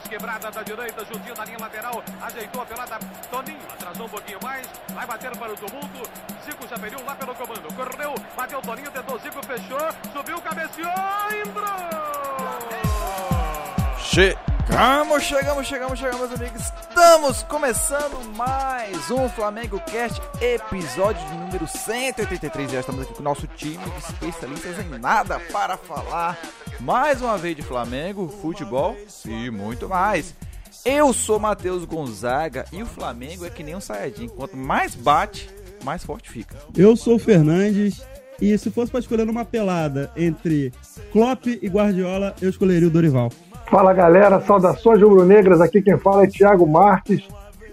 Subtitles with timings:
[0.00, 2.98] nas quebradas da direita, juntinho da linha lateral, ajeitou a pelada,
[3.30, 6.10] Toninho atrasou um pouquinho mais, vai bater para o tumulto,
[6.44, 9.78] Zico já pediu lá pelo comando, correu, bateu Toninho, tentou Zico, fechou,
[10.12, 10.90] subiu, cabeceou,
[11.46, 11.70] entrou!
[14.70, 16.62] Chegamos, chegamos, chegamos, chegamos, meus amigos.
[16.80, 22.70] Estamos começando mais um Flamengo Cast, episódio de número 183.
[22.70, 26.38] Já estamos aqui com o nosso time de especialistas em nada para falar
[26.78, 30.36] mais uma vez de Flamengo, futebol e muito mais.
[30.84, 34.28] Eu sou Matheus Gonzaga e o Flamengo é que nem um Sayajin.
[34.28, 35.50] Quanto mais bate,
[35.82, 36.56] mais forte fica.
[36.76, 38.02] Eu sou o Fernandes
[38.40, 40.72] e se fosse para escolher uma pelada entre
[41.10, 43.30] Klopp e Guardiola, eu escolheria o Dorival.
[43.70, 45.60] Fala galera, saudações rubro-negras.
[45.60, 47.22] Aqui quem fala é Thiago Marques.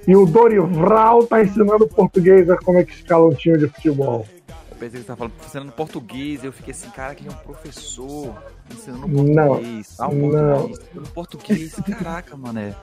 [0.08, 4.26] E o Dorival tá ensinando português a como é que escala um time de futebol.
[4.48, 7.34] Eu pensei que você tava falando ensinando português, eu fiquei assim, cara, que ele é
[7.34, 8.32] um professor
[8.72, 9.96] ensinando Não, português.
[10.00, 10.70] Ah, um não.
[10.70, 12.76] português, ensinando português, caraca, mané.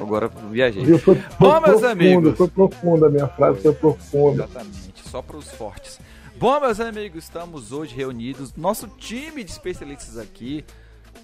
[0.00, 0.84] Agora viajei.
[0.84, 0.98] Viu?
[0.98, 2.38] Foi, foi Bom, meus profundo, amigos.
[2.38, 4.44] Foi profunda a minha frase, foi profunda.
[4.44, 6.00] Exatamente, só para os fortes.
[6.38, 10.64] Bom, meus amigos, estamos hoje reunidos, nosso time de especialistas aqui,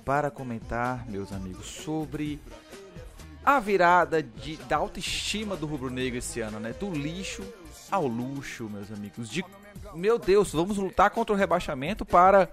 [0.05, 2.41] para comentar, meus amigos, sobre
[3.45, 6.73] a virada de, da autoestima do rubro-negro esse ano, né?
[6.79, 7.43] Do lixo
[7.91, 9.29] ao luxo, meus amigos.
[9.29, 9.45] De,
[9.95, 12.49] meu Deus, vamos lutar contra o rebaixamento para.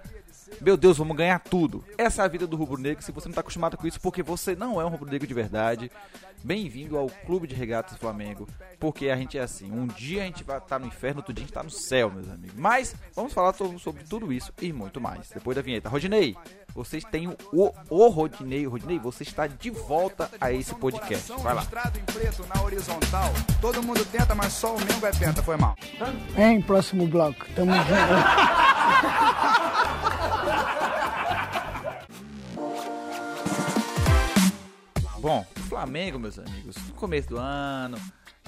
[0.60, 1.82] Meu Deus, vamos ganhar tudo.
[1.96, 3.02] Essa é a vida do rubro-negro.
[3.02, 5.90] Se você não está acostumado com isso, porque você não é um rubro-negro de verdade,
[6.44, 8.46] bem-vindo ao Clube de Regatas Flamengo.
[8.78, 11.42] Porque a gente é assim: um dia a gente vai estar no inferno, outro dia
[11.42, 12.54] a gente está no céu, meus amigos.
[12.58, 15.88] Mas vamos falar to- sobre tudo isso e muito mais depois da vinheta.
[15.88, 16.36] Rodinei,
[16.74, 17.36] vocês têm o,
[17.90, 18.66] o, Rodinei.
[18.66, 21.32] Rodinei, você está de volta a esse podcast.
[21.42, 21.60] Vai lá.
[21.60, 23.32] Listrado em preto na horizontal.
[23.60, 25.76] Todo mundo tenta, mas só o Mengo é penta, foi mal.
[26.36, 27.46] Hein, próximo bloco.
[27.54, 27.86] Tamo junto.
[35.20, 37.96] Bom, o Flamengo, meus amigos, no começo do ano,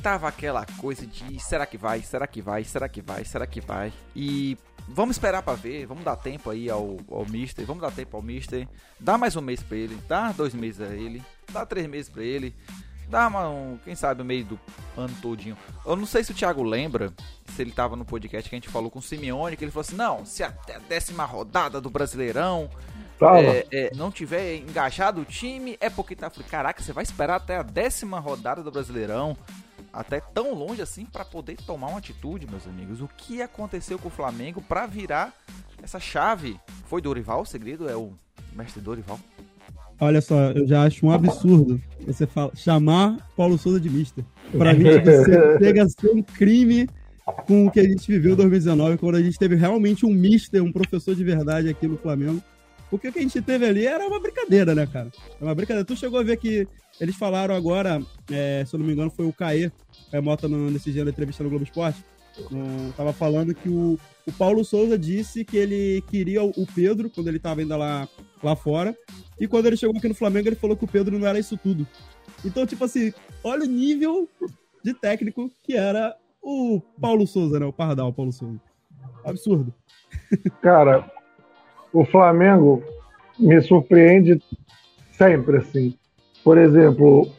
[0.05, 3.58] tava aquela coisa de será que vai, será que vai, será que vai, será que
[3.58, 3.90] vai.
[4.14, 4.55] E
[4.86, 8.23] vamos esperar pra ver, vamos dar tempo aí ao, ao Mister, vamos dar tempo ao
[8.23, 8.68] Mister.
[9.01, 12.23] Dá mais um mês pra ele, dá dois meses a ele, dá três meses pra
[12.23, 12.55] ele.
[13.08, 14.61] Dá uma, um, quem sabe, o meio do
[14.95, 15.56] ano todinho.
[15.86, 17.11] Eu não sei se o Thiago lembra,
[17.55, 19.86] se ele tava no podcast que a gente falou com o Simeone, que ele falou
[19.86, 22.68] assim, não, se até a décima rodada do Brasileirão
[23.20, 26.28] é, é, não tiver engajado o time, é porque tá.
[26.28, 29.36] Falei, caraca, você vai esperar até a décima rodada do Brasileirão,
[29.94, 33.00] até tão longe assim, pra poder tomar uma atitude, meus amigos.
[33.00, 35.32] O que aconteceu com o Flamengo pra virar
[35.82, 36.58] essa chave?
[36.86, 37.42] Foi Dorival?
[37.42, 38.12] O segredo é o
[38.52, 39.18] mestre Dorival?
[40.00, 44.24] Olha só, eu já acho um absurdo você fala, chamar Paulo Souza de mister.
[44.52, 46.88] Pra mim, isso chega a ser um crime
[47.46, 50.62] com o que a gente viveu em 2019, quando a gente teve realmente um mister,
[50.62, 52.42] um professor de verdade aqui no Flamengo.
[52.90, 55.10] Porque o que a gente teve ali era uma brincadeira, né, cara?
[55.40, 55.86] É uma brincadeira.
[55.86, 56.68] Tu chegou a ver que
[57.00, 58.00] eles falaram agora,
[58.30, 59.70] é, se eu não me engano, foi o Caê,
[60.14, 62.05] Caê Mota nesse dia da entrevista no Globo Esporte,
[62.48, 67.11] no- tava falando que o, o Paulo Souza disse que ele queria o, o Pedro,
[67.11, 68.08] quando ele tava ainda lá,
[68.41, 68.97] lá fora,
[69.41, 71.57] e quando ele chegou aqui no Flamengo, ele falou que o Pedro não era isso
[71.57, 71.85] tudo.
[72.45, 74.29] Então, tipo assim, olha o nível
[74.85, 77.67] de técnico que era o Paulo Souza, né?
[77.67, 78.61] O Pardal, Paulo Souza.
[79.25, 79.75] Absurdo.
[80.63, 81.11] Cara,
[81.92, 82.85] o Flamengo
[83.36, 84.41] me surpreende
[85.13, 85.96] sempre, assim.
[86.45, 87.33] Por exemplo,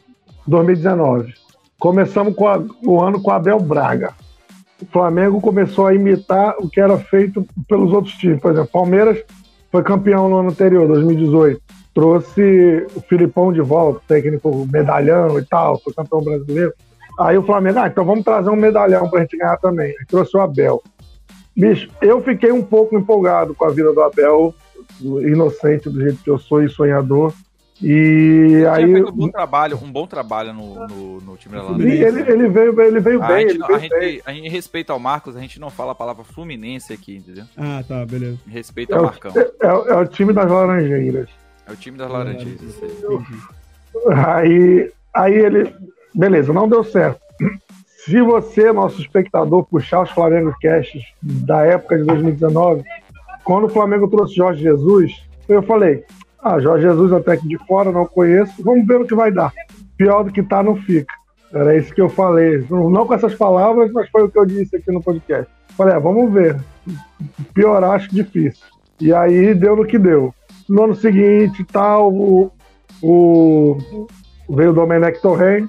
[0.47, 1.44] 2019.
[1.80, 4.13] Começamos com a- o ano com Abel Braga.
[4.81, 8.40] O Flamengo começou a imitar o que era feito pelos outros times.
[8.41, 9.24] Por exemplo, Palmeiras
[9.72, 11.62] foi campeão no ano anterior, 2018.
[11.94, 16.74] Trouxe o Filipão de volta, técnico medalhão e tal, foi campeão brasileiro.
[17.18, 19.88] Aí o Flamengo, ah, então vamos trazer um medalhão pra gente ganhar também.
[19.97, 20.84] Aí trouxe o Abel.
[21.56, 24.53] Bicho, eu fiquei um pouco empolgado com a vida do Abel,
[25.02, 27.31] inocente do jeito que eu sou e sonhador.
[27.81, 28.86] E aí.
[28.86, 31.84] Tinha feito um bom trabalho, um bom trabalho no, no, no time da Holanda.
[31.84, 34.12] ele, ele veio, ele veio A bem, gente, ele não- veio a, bem.
[34.12, 37.44] gente, a gente respeita ao Marcos, a gente não fala a palavra Fluminense aqui, entendeu?
[37.58, 38.38] Ah, tá, beleza.
[38.47, 39.34] Respeita É ao o, Marcão.
[39.36, 41.30] é, é o time das Laranjeiras.
[41.68, 42.62] É o time das Laranjeiras.
[42.62, 44.13] isso aí.
[44.13, 45.74] Aí, aí ele.
[46.13, 47.19] Beleza, não deu certo.
[48.06, 52.83] Se você, nosso espectador, puxar os Flamengo Casts da época de 2019,
[53.44, 55.12] quando o Flamengo trouxe Jorge Jesus,
[55.50, 56.04] eu falei:
[56.47, 59.51] Ah, Jorge Jesus até que de fora, não conheço, vamos ver o que vai dar.
[59.97, 61.12] Pior do que tá, não fica.
[61.51, 62.63] Era isso que eu falei.
[62.69, 65.51] Não com essas palavras, mas foi o que eu disse aqui no podcast.
[65.75, 66.56] Falei, ah, vamos ver.
[67.51, 68.63] Piorar, acho difícil.
[69.01, 70.36] E aí deu no que deu.
[70.69, 72.51] No ano seguinte, tal, o,
[73.01, 74.07] o,
[74.47, 75.68] veio o Domenech Torren.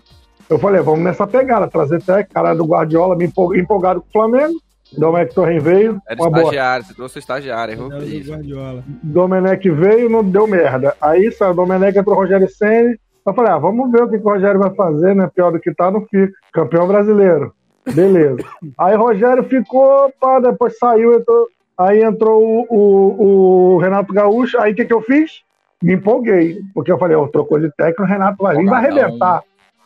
[0.51, 4.13] Eu falei, vamos nessa pegada, trazer até cara do Guardiola, me empol- empolgado com o
[4.13, 4.61] Flamengo.
[4.93, 6.43] Domenech Torren veio, Era uma boa.
[6.43, 7.89] estagiário, você trouxe o estagiário, errou.
[7.89, 8.85] Guardiola.
[9.03, 10.95] Domenech veio, não deu merda.
[11.01, 14.19] Aí saiu o Domenech entrou o Rogério Senni, Eu falei, ah, vamos ver o que,
[14.19, 15.29] que o Rogério vai fazer, né?
[15.35, 16.33] Pior do que tá, não fica.
[16.53, 17.53] Campeão brasileiro.
[17.93, 18.39] Beleza.
[18.79, 21.47] Aí Rogério ficou, pá, depois saiu, entrou,
[21.79, 24.59] aí entrou o, o, o Renato Gaúcho.
[24.61, 25.43] Aí o que, que eu fiz?
[25.83, 26.59] Me empolguei.
[26.75, 29.43] Porque eu falei, ó, trocou de técnico, o Renato vai vir, vai arrebentar.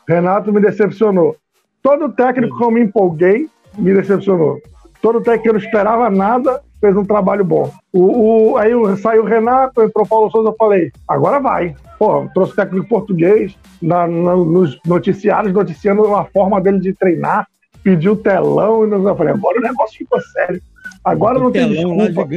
[0.09, 1.37] Renato me decepcionou.
[1.83, 4.61] Todo técnico que eu me empolguei me decepcionou.
[5.03, 7.71] Todo técnico que não esperava nada fez um trabalho bom.
[7.93, 11.75] O, o, aí saiu o Renato, entrou o Paulo Souza, eu falei, agora vai.
[11.99, 17.47] Pô, trouxe técnico português na, na, nos noticiários, noticiando a forma dele de treinar,
[17.83, 20.61] pediu telão, e eu falei, agora o negócio ficou sério.
[21.05, 22.29] Agora não tem desculpa.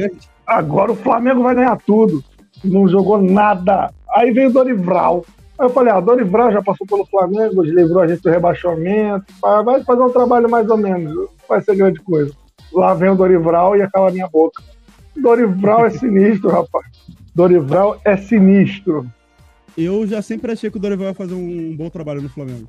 [0.46, 2.22] Agora o Flamengo vai ganhar tudo.
[2.62, 3.90] Não jogou nada.
[4.14, 5.24] Aí veio o Dorival.
[5.58, 9.82] Aí eu falei, ah, Dorival já passou pelo Flamengo, livrou a gente do rebaixamento, vai
[9.84, 12.32] fazer um trabalho mais ou menos, não vai ser grande coisa.
[12.74, 14.62] Lá vem o Dorival e acaba a minha boca.
[15.16, 16.86] Dorival é sinistro, rapaz.
[17.34, 19.08] Dorival é sinistro.
[19.76, 22.68] Eu já sempre achei que o Dorival ia fazer um bom trabalho no Flamengo.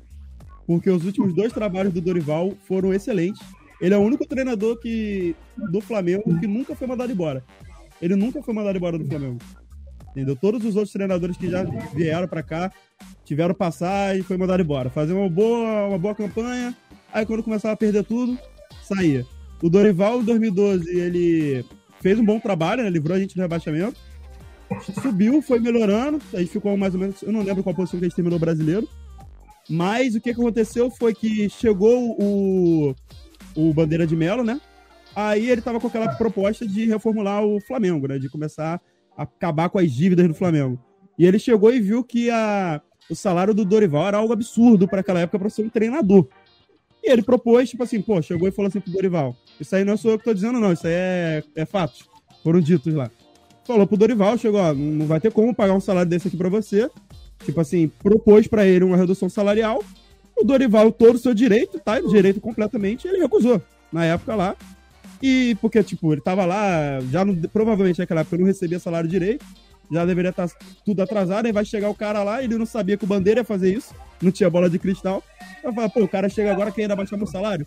[0.66, 3.40] Porque os últimos dois trabalhos do Dorival foram excelentes.
[3.80, 5.34] Ele é o único treinador que,
[5.70, 7.42] do Flamengo que nunca foi mandado embora.
[8.00, 9.38] Ele nunca foi mandado embora do Flamengo.
[10.10, 10.36] Entendeu?
[10.36, 11.62] Todos os outros treinadores que já
[11.94, 12.72] vieram para cá
[13.24, 14.88] tiveram passar e foi mandado embora.
[14.88, 16.74] Fazer uma boa, uma boa campanha,
[17.12, 18.38] aí quando começava a perder tudo,
[18.82, 19.26] saía.
[19.62, 21.64] O Dorival, em 2012, ele
[22.00, 22.90] fez um bom trabalho, né?
[22.90, 23.98] livrou a gente do rebaixamento.
[25.02, 26.20] Subiu, foi melhorando.
[26.34, 27.22] A gente ficou mais ou menos.
[27.22, 28.88] Eu não lembro qual posição que a gente terminou brasileiro.
[29.68, 32.94] Mas o que aconteceu foi que chegou o,
[33.56, 34.60] o Bandeira de Melo, né?
[35.14, 38.18] Aí ele tava com aquela proposta de reformular o Flamengo, né?
[38.18, 38.80] De começar
[39.16, 40.78] acabar com as dívidas do Flamengo.
[41.18, 42.80] E ele chegou e viu que a,
[43.10, 46.28] o salário do Dorival era algo absurdo para aquela época para ser um treinador.
[47.02, 49.96] E ele propôs, tipo assim, pô, chegou e falou assim pro Dorival: Isso aí não
[49.96, 52.04] sou eu que tô dizendo, não, isso aí é, é fatos.
[52.42, 53.10] Foram ditos lá.
[53.66, 56.48] Falou pro Dorival, chegou, ó, não vai ter como pagar um salário desse aqui para
[56.48, 56.88] você.
[57.44, 59.82] Tipo assim, propôs para ele uma redução salarial.
[60.36, 61.98] O Dorival, todo o seu direito, tá?
[62.00, 63.60] Direito completamente, ele recusou.
[63.92, 64.56] Na época lá,
[65.22, 69.44] e porque, tipo, ele tava lá, já provavelmente naquela época não recebia salário direito,
[69.90, 70.54] já deveria estar tá
[70.84, 73.44] tudo atrasado, aí vai chegar o cara lá, ele não sabia que o Bandeira ia
[73.44, 75.22] fazer isso, não tinha bola de cristal.
[75.62, 77.66] Eu falei, pô, o cara chega agora que ainda baixar meu salário.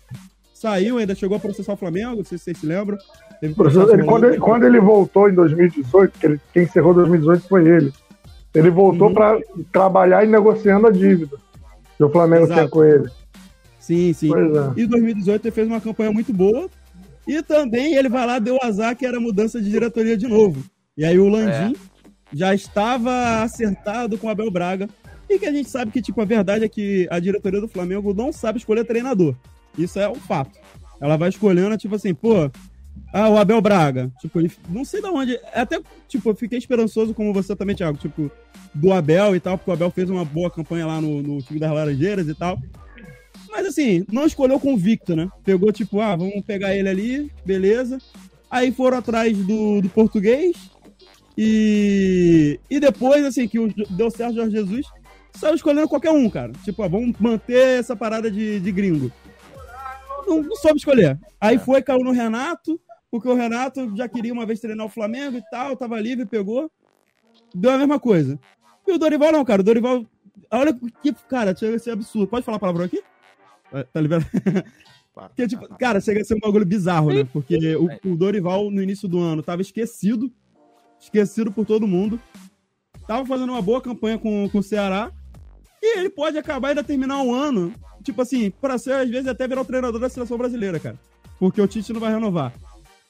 [0.60, 2.98] Saiu, ainda chegou a processar o Flamengo, não sei se vocês se lembram.
[3.40, 7.90] Ele, quando, ele, quando, ele, voltou em 2018, que ele, quem encerrou 2018 foi ele.
[8.54, 9.14] Ele voltou uhum.
[9.14, 9.40] para
[9.72, 11.38] trabalhar e negociando a dívida
[11.96, 12.60] que o Flamengo Exato.
[12.60, 13.08] tinha com ele.
[13.78, 14.30] Sim, sim.
[14.34, 14.80] É.
[14.80, 16.68] E em 2018 ele fez uma campanha muito boa,
[17.26, 20.62] e também ele vai lá, deu azar que era mudança de diretoria de novo.
[20.94, 22.36] E aí o Landim é.
[22.36, 24.90] já estava acertado com o Abel Braga.
[25.26, 28.12] E que a gente sabe que, tipo, a verdade é que a diretoria do Flamengo
[28.12, 29.34] não sabe escolher treinador.
[29.76, 30.58] Isso é um fato.
[31.00, 32.50] Ela vai escolhendo, tipo assim, pô,
[33.12, 34.10] ah, o Abel Braga.
[34.20, 35.38] Tipo, ele, não sei de onde.
[35.52, 38.30] Até, tipo, eu fiquei esperançoso, como você também, Thiago, tipo,
[38.74, 41.58] do Abel e tal, porque o Abel fez uma boa campanha lá no, no time
[41.58, 42.58] das Laranjeiras e tal.
[43.50, 45.28] Mas assim, não escolheu convicto, né?
[45.44, 47.98] Pegou tipo, ah, vamos pegar ele ali, beleza.
[48.48, 50.56] Aí foram atrás do, do português.
[51.36, 53.58] E, e depois, assim, que
[53.90, 54.86] deu certo Jorge Jesus,
[55.34, 56.52] saiu escolhendo qualquer um, cara.
[56.64, 59.10] Tipo, ah, vamos manter essa parada de, de gringo.
[60.30, 61.18] Não, não soube escolher.
[61.40, 62.80] Aí foi, caiu no Renato,
[63.10, 66.70] porque o Renato já queria uma vez treinar o Flamengo e tal, tava livre, pegou.
[67.52, 68.38] Deu a mesma coisa.
[68.86, 69.60] E o Dorival não, cara.
[69.60, 70.06] O Dorival.
[70.52, 70.72] Olha
[71.02, 71.12] que.
[71.28, 72.28] Cara, chega a ser absurdo.
[72.28, 73.02] Pode falar palavrão aqui?
[73.72, 74.26] É, tá liberado?
[75.12, 77.28] Porque, tipo, cara, chega a ser um bagulho bizarro, né?
[77.32, 80.32] Porque o, o, Dorival, no início do ano, tava esquecido.
[80.98, 82.20] Esquecido por todo mundo.
[83.06, 85.10] Tava fazendo uma boa campanha com, com o Ceará.
[85.82, 87.74] E ele pode acabar e ainda terminar um ano.
[88.02, 90.98] Tipo assim, pra ser, às vezes, até virar o treinador da seleção brasileira, cara.
[91.38, 92.52] Porque o Tite não vai renovar.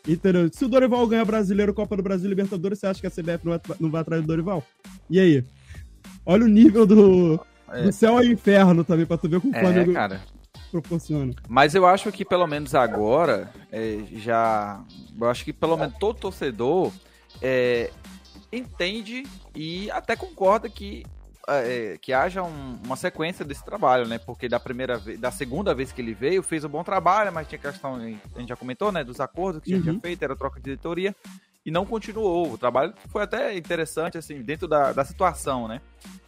[0.06, 0.49] Entendeu?
[0.52, 3.52] Se o Dorival ganhar brasileiro, Copa do Brasil, Libertadores, você acha que a CBF não
[3.52, 4.64] vai, não vai atrás do Dorival?
[5.09, 5.44] E aí?
[6.25, 7.82] Olha o nível do, é.
[7.82, 9.92] do céu ao inferno também, pra tu ver com o é, Flamengo.
[9.92, 10.20] cara
[10.70, 11.35] proporciona.
[11.49, 14.82] Mas eu acho que pelo menos agora, é, já.
[15.20, 16.92] Eu acho que pelo menos todo torcedor
[17.42, 17.90] é,
[18.52, 21.04] entende e até concorda que.
[21.49, 24.18] É, que haja um, uma sequência desse trabalho, né?
[24.18, 27.49] Porque da primeira vez, da segunda vez que ele veio, fez um bom trabalho, mas
[27.49, 29.02] tinha questão, a gente já comentou, né?
[29.02, 29.82] Dos acordos que uhum.
[29.82, 31.14] tinha feito, era troca de diretoria
[31.64, 32.52] e não continuou.
[32.52, 35.80] O trabalho foi até interessante, assim, dentro da, da situação, né?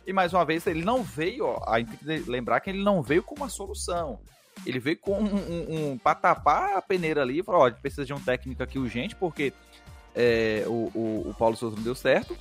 [0.07, 2.83] E mais uma vez, ele não veio, ó, a gente tem que lembrar que ele
[2.83, 4.19] não veio com uma solução.
[4.66, 7.81] Ele veio com um, um, um tapar a peneira ali e falou: ó, a gente
[7.81, 9.52] precisa de um técnico aqui urgente, porque
[10.14, 12.37] é, o, o, o, Paulo Souza não deu certo.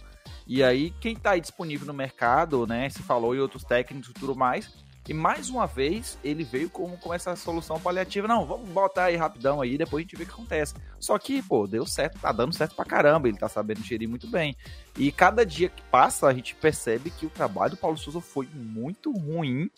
[0.45, 2.89] E aí, quem tá aí disponível no mercado, né?
[2.89, 4.71] Se falou e outros técnicos e tudo mais,
[5.07, 8.27] E mais uma vez, ele veio com, com essa solução paliativa.
[8.27, 10.75] Não, vamos botar aí rapidão aí, depois a gente vê o que acontece.
[10.99, 14.27] Só que, pô, deu certo, tá dando certo pra caramba, ele tá sabendo gerir muito
[14.27, 14.55] bem.
[14.97, 18.47] E cada dia que passa, a gente percebe que o trabalho do Paulo Souza foi
[18.53, 19.69] muito ruim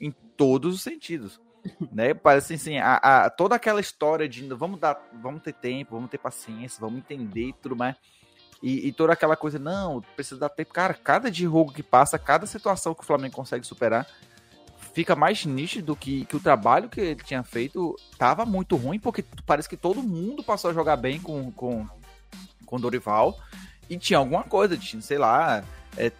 [0.00, 1.40] em todos os sentidos.
[1.92, 2.14] Né?
[2.14, 6.16] Parece assim, a, a, toda aquela história de vamos dar, vamos ter tempo, vamos ter
[6.16, 7.96] paciência, vamos entender e tudo mais.
[8.62, 10.72] E, e, toda aquela coisa, não, precisa dar tempo.
[10.72, 14.06] Cara, cada jogo que passa, cada situação que o Flamengo consegue superar,
[14.92, 19.24] fica mais nítido que, que o trabalho que ele tinha feito tava muito ruim, porque
[19.46, 21.86] parece que todo mundo passou a jogar bem com, com,
[22.66, 23.38] com Dorival.
[23.88, 25.62] E tinha alguma coisa, tinha, sei lá,
[25.96, 26.10] é,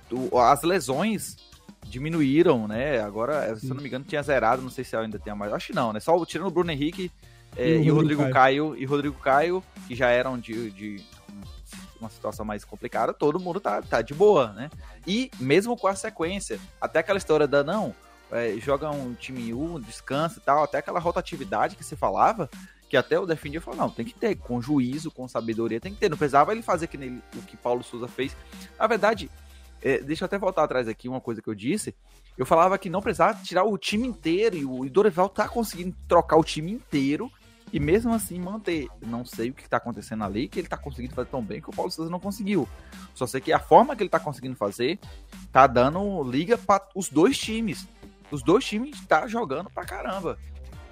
[0.49, 1.37] as lesões
[1.85, 3.01] diminuíram, né?
[3.01, 5.53] Agora, se eu não me engano, tinha zerado, não sei se ainda tem mais.
[5.53, 6.01] Acho que não, né?
[6.01, 7.11] Só tirando o Bruno Henrique
[7.57, 8.33] é, e, o Rodrigo, Caio.
[8.33, 8.77] Caio.
[8.77, 11.05] e Rodrigo Caio, que já eram de, de
[12.01, 14.71] uma situação mais complicada, todo mundo tá, tá de boa, né?
[15.07, 17.95] E mesmo com a sequência, até aquela história da não,
[18.31, 22.49] é, joga um time um, descansa e tal, até aquela rotatividade que se falava,
[22.89, 26.01] que até o defendia falou, não, tem que ter, com juízo, com sabedoria, tem que
[26.01, 28.37] ter, não precisava ele fazer que nele, o que Paulo Souza fez.
[28.79, 29.31] Na verdade,
[29.83, 31.95] é, deixa eu até voltar atrás aqui, uma coisa que eu disse,
[32.37, 36.37] eu falava que não precisava tirar o time inteiro, e o Dorival tá conseguindo trocar
[36.37, 37.31] o time inteiro,
[37.73, 38.89] e mesmo assim manter.
[39.01, 41.71] Não sei o que está acontecendo ali, que ele está conseguindo fazer tão bem que
[41.71, 42.69] o Paulo Souza não conseguiu.
[43.15, 44.99] Só sei que a forma que ele está conseguindo fazer
[45.53, 47.87] tá dando liga para os dois times.
[48.31, 50.39] Os dois times tá jogando pra caramba.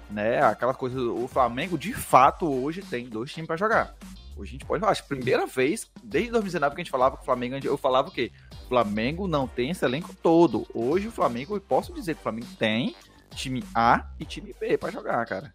[0.09, 0.41] Né?
[0.41, 3.95] Aquela coisa, o Flamengo de fato hoje tem dois times para jogar.
[4.35, 7.23] Hoje a gente pode falar, acho primeira vez desde 2019 que a gente falava que
[7.23, 8.31] o Flamengo, eu falava o quê?
[8.67, 10.67] Flamengo não tem esse elenco todo.
[10.73, 12.95] Hoje o Flamengo, eu posso dizer que o Flamengo tem
[13.33, 15.53] time A e time B para jogar, cara.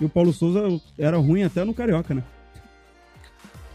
[0.00, 2.24] E o Paulo Souza era ruim até no Carioca, né?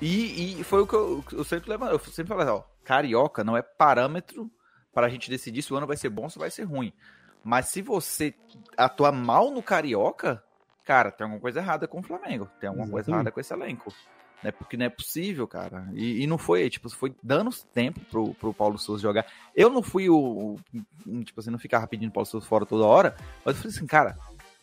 [0.02, 1.96] E, e foi o que eu, eu sempre levantei.
[1.96, 4.50] Eu sempre falei, ó, Carioca não é parâmetro
[4.94, 6.92] para a gente decidir se o ano vai ser bom ou se vai ser ruim.
[7.44, 8.34] Mas se você
[8.76, 10.44] atuar mal no Carioca,
[10.84, 12.50] cara, tem alguma coisa errada com o Flamengo.
[12.60, 12.92] Tem alguma Exatamente.
[12.92, 13.94] coisa errada com esse elenco.
[14.44, 14.52] Né?
[14.52, 15.88] Porque não é possível, cara.
[15.94, 19.26] E, e, não foi, tipo, foi dando tempo pro, pro Paulo Souza jogar.
[19.56, 21.24] Eu não fui o, o.
[21.24, 23.16] Tipo assim, não ficava pedindo Paulo Souza fora toda hora.
[23.44, 24.18] Mas eu falei assim, cara,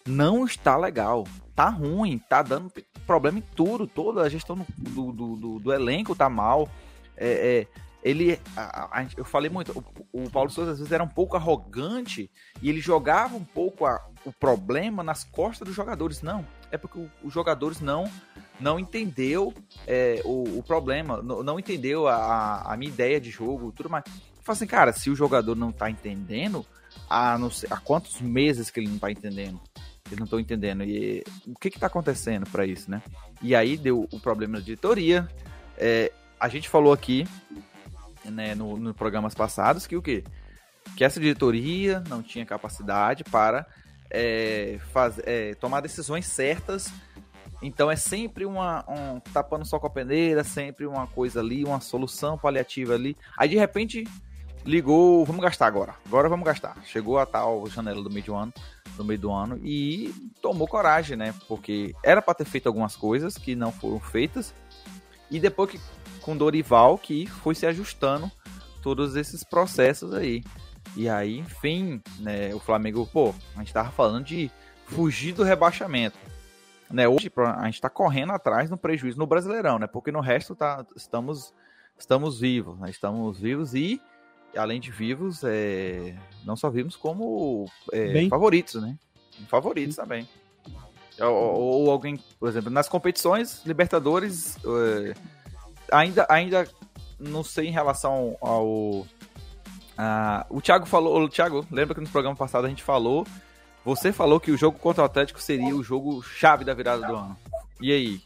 [0.06, 1.26] não está legal.
[1.54, 2.73] Tá ruim, tá dando
[3.06, 3.87] problema em tudo.
[3.87, 6.68] Toda a gestão do, do, do, do elenco tá mal.
[7.16, 8.38] É, é, ele.
[8.56, 9.73] A, a, eu falei muito,
[10.12, 12.30] o, o, Paulo Souza às vezes era um pouco arrogante
[12.61, 16.23] e ele jogava um pouco a, o problema nas costas dos jogadores.
[16.23, 18.11] Não, é porque os jogadores não
[18.59, 19.52] não entendeu
[19.87, 24.04] é, o, o, problema, não, não entendeu a, a, minha ideia de jogo, tudo mais.
[24.06, 26.64] Eu falo assim, cara, se o jogador não tá entendendo,
[27.11, 29.61] há, não sei, há quantos meses que ele não tá entendendo?
[30.12, 30.85] Eles não estão entendendo.
[30.85, 33.02] E o que está acontecendo para isso, né?
[33.40, 35.26] E aí deu o problema da diretoria.
[35.78, 37.26] É, a gente falou aqui,
[38.25, 40.23] né, no, no programas passados, que o quê?
[40.97, 43.66] Que essa diretoria não tinha capacidade para
[44.11, 46.92] é, faz, é, tomar decisões certas.
[47.62, 51.81] Então é sempre uma um, tapando só com a peneira, sempre uma coisa ali, uma
[51.81, 53.16] solução paliativa ali.
[53.38, 54.04] Aí de repente
[54.64, 55.95] ligou, vamos gastar agora.
[56.07, 56.76] Agora vamos gastar.
[56.85, 58.52] Chegou a tal janela do meio do ano,
[58.97, 61.35] do meio do ano e tomou coragem, né?
[61.49, 64.54] Porque era para ter feito algumas coisas que não foram feitas.
[65.31, 65.81] E depois que
[66.21, 68.31] com Dorival que foi se ajustando
[68.83, 70.45] todos esses processos aí.
[70.97, 74.50] E aí, enfim, né, o Flamengo, pô, a gente tava falando de
[74.87, 76.19] fugir do rebaixamento.
[76.90, 79.87] Né, hoje a gente tá correndo atrás no prejuízo no Brasileirão, né?
[79.87, 81.54] Porque no resto tá, estamos
[81.99, 82.90] estamos vivos, né?
[82.90, 84.00] Estamos vivos e
[84.56, 88.97] além de vivos, é, não só vivos como é, favoritos, né?
[89.49, 90.02] Favoritos Sim.
[90.02, 90.28] também.
[91.21, 95.14] Ou, ou, alguém, por exemplo, nas competições, Libertadores, é,
[95.90, 96.66] ainda, ainda
[97.18, 99.06] não sei em relação ao.
[99.97, 101.23] A, o Thiago falou.
[101.23, 103.26] O Thiago, lembra que no programa passado a gente falou.
[103.85, 107.16] Você falou que o jogo contra o Atlético seria o jogo chave da virada do
[107.16, 107.37] ano.
[107.80, 108.21] E aí?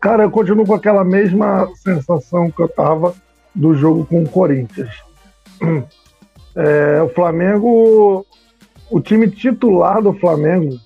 [0.00, 3.14] Cara, eu continuo com aquela mesma sensação que eu tava
[3.54, 4.94] do jogo com o Corinthians.
[6.54, 8.26] É, o Flamengo,
[8.90, 10.78] o time titular do Flamengo,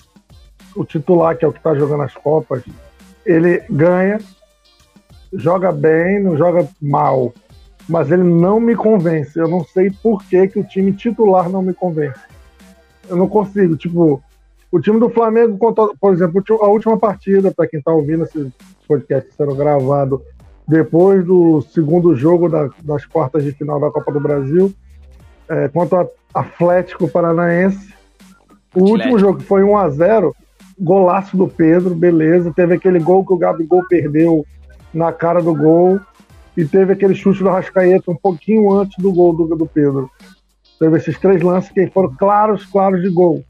[0.76, 2.62] o titular que é o que está jogando as Copas,
[3.24, 4.20] ele ganha,
[5.32, 7.34] joga bem, não joga mal,
[7.88, 9.36] mas ele não me convence.
[9.36, 12.20] Eu não sei por que, que o time titular não me convence.
[13.08, 14.22] Eu não consigo, tipo,
[14.70, 15.58] o time do Flamengo,
[16.00, 18.52] por exemplo, a última partida, para quem está ouvindo esse
[18.86, 20.22] podcast sendo gravado,
[20.66, 24.72] depois do segundo jogo da, das quartas de final da Copa do Brasil,
[25.48, 27.94] é, contra o Atlético Paranaense.
[28.74, 28.90] O Atlético.
[28.90, 30.36] último jogo foi 1 a 0
[30.78, 32.52] golaço do Pedro, beleza.
[32.54, 34.44] Teve aquele gol que o Gabigol perdeu
[34.92, 36.00] na cara do gol.
[36.56, 40.10] E teve aquele chute do Rascaeta um pouquinho antes do gol do, do Pedro.
[40.78, 43.44] Teve esses três lances que foram claros, claros de gol.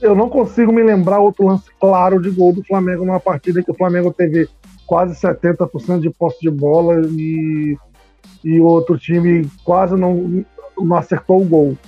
[0.00, 3.70] Eu não consigo me lembrar outro lance claro de gol do Flamengo numa partida que
[3.70, 4.48] o Flamengo teve
[4.90, 7.78] quase 70% de posse de bola e,
[8.42, 10.44] e o outro time quase não,
[10.76, 11.78] não acertou o gol.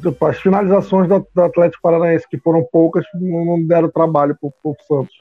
[0.00, 4.74] Tipo, as finalizações do, do Atlético Paranaense, que foram poucas, não, deram trabalho pro, pro
[4.88, 5.14] Santos.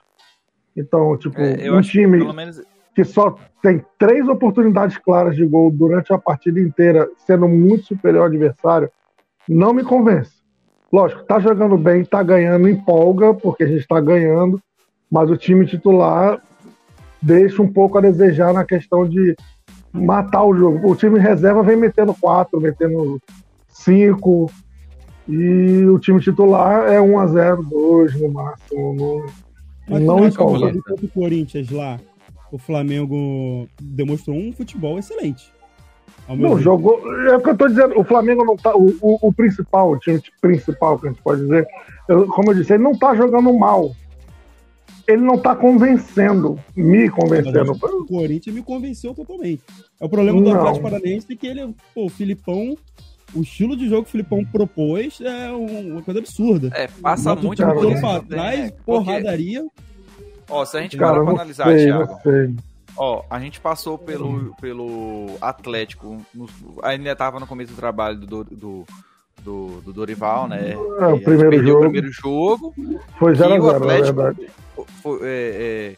[0.74, 2.64] Então, tipo, É, um que time pelo menos
[2.96, 8.22] que só tem três oportunidades claras de gol durante a partida inteira, sendo muito superior
[8.22, 8.90] ao adversário,
[9.50, 10.32] não me convence.
[10.94, 14.62] Lógico, tá jogando bem, tá ganhando, empolga, porque a gente tá ganhando,
[15.12, 16.42] mas o time titular
[17.26, 19.36] deixa um pouco a desejar na questão de
[19.92, 20.90] matar o jogo.
[20.92, 23.20] O time reserva vem metendo quatro, metendo
[23.70, 24.50] cinco,
[25.28, 28.96] e o time titular é 1 a 0 2 no máximo.
[28.96, 29.26] Não,
[29.90, 30.54] Mas não que empolga.
[30.56, 32.00] o jogo contra o Corinthians lá,
[32.52, 35.52] o Flamengo demonstrou um futebol excelente.
[36.30, 36.62] Não, ver.
[36.64, 37.02] jogou.
[37.28, 38.76] É o que eu tô dizendo, o Flamengo não tá.
[38.76, 41.68] O, o, o principal, o time principal que a gente pode dizer,
[42.08, 43.92] eu- como eu disse, ele não tá jogando mal.
[45.08, 47.74] Ele não tá convencendo, me convencendo.
[47.74, 49.62] O Corinthians me convenceu totalmente.
[50.02, 50.58] É o problema do Não.
[50.60, 52.76] Atlético Paranaense é que ele, pô, o Filipão,
[53.34, 56.70] o estilo de jogo que o Filipão propôs é um- uma coisa absurda.
[56.74, 58.00] é, passa Bota muito todo né?
[58.02, 58.72] pra também, trás, né?
[58.86, 59.66] Porradaria.
[60.50, 62.20] Ó, se a gente Cara, parar pra analisar, sei, Thiago.
[62.98, 66.48] Ó, a gente passou pelo, pelo Atlético, no-
[66.82, 68.86] ainda tava no começo do trabalho do, do,
[69.44, 70.72] do, do Dorival, né?
[70.72, 71.78] É, o primeiro perdeu jogo.
[71.78, 72.74] o primeiro jogo,
[73.20, 74.48] Foi E 0 a o 0 na Atlético- verdade.
[75.02, 75.98] Foi- é, é,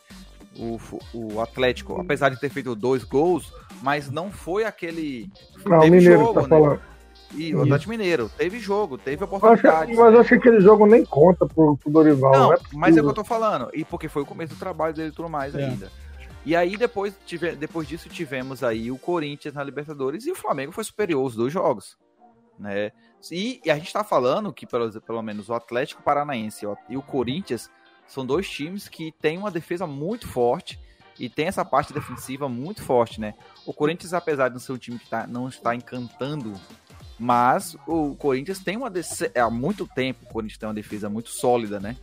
[0.60, 0.80] o,
[1.14, 5.30] o Atlético, apesar de ter feito dois gols, mas não foi aquele.
[5.66, 6.64] Não, o teve Mineiro jogo, que tá né?
[6.64, 6.82] falando.
[7.36, 9.94] E o Atlético Mineiro, teve jogo, teve oportunidade.
[9.94, 12.32] mas eu acho que aquele jogo nem conta pro, pro Dorival.
[12.32, 13.70] Não, Não, é mas é o que eu tô falando.
[13.74, 15.66] E porque foi o começo do trabalho dele e tudo mais É.
[15.66, 15.92] ainda.
[16.46, 20.72] E aí depois, tive, depois disso tivemos aí o Corinthians na Libertadores e o Flamengo
[20.72, 21.98] foi superior os dois jogos.
[22.58, 22.92] Né?
[23.30, 26.96] E, e a gente tá falando que pelo, pelo menos o Atlético Paranaense ó, e
[26.96, 27.70] o Corinthians
[28.08, 30.80] são dois times que têm uma defesa muito forte
[31.20, 33.34] e tem essa parte defensiva muito forte, né?
[33.66, 36.54] O Corinthians, apesar de não ser um time que tá, não está encantando,
[37.20, 41.30] mas o Corinthians tem uma dece- há muito tempo o Corinthians tem uma defesa muito
[41.30, 41.96] sólida, né?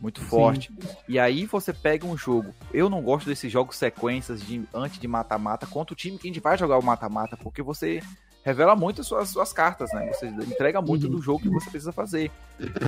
[0.00, 0.70] Muito forte.
[1.08, 2.54] E aí você pega um jogo.
[2.72, 6.30] Eu não gosto desses jogos sequências de antes de mata-mata contra o time que a
[6.30, 8.00] gente vai jogar o mata-mata, porque você
[8.48, 10.10] revela muito as suas, suas cartas, né?
[10.12, 11.12] Você entrega muito Uhum.
[11.12, 12.30] do jogo que você precisa fazer.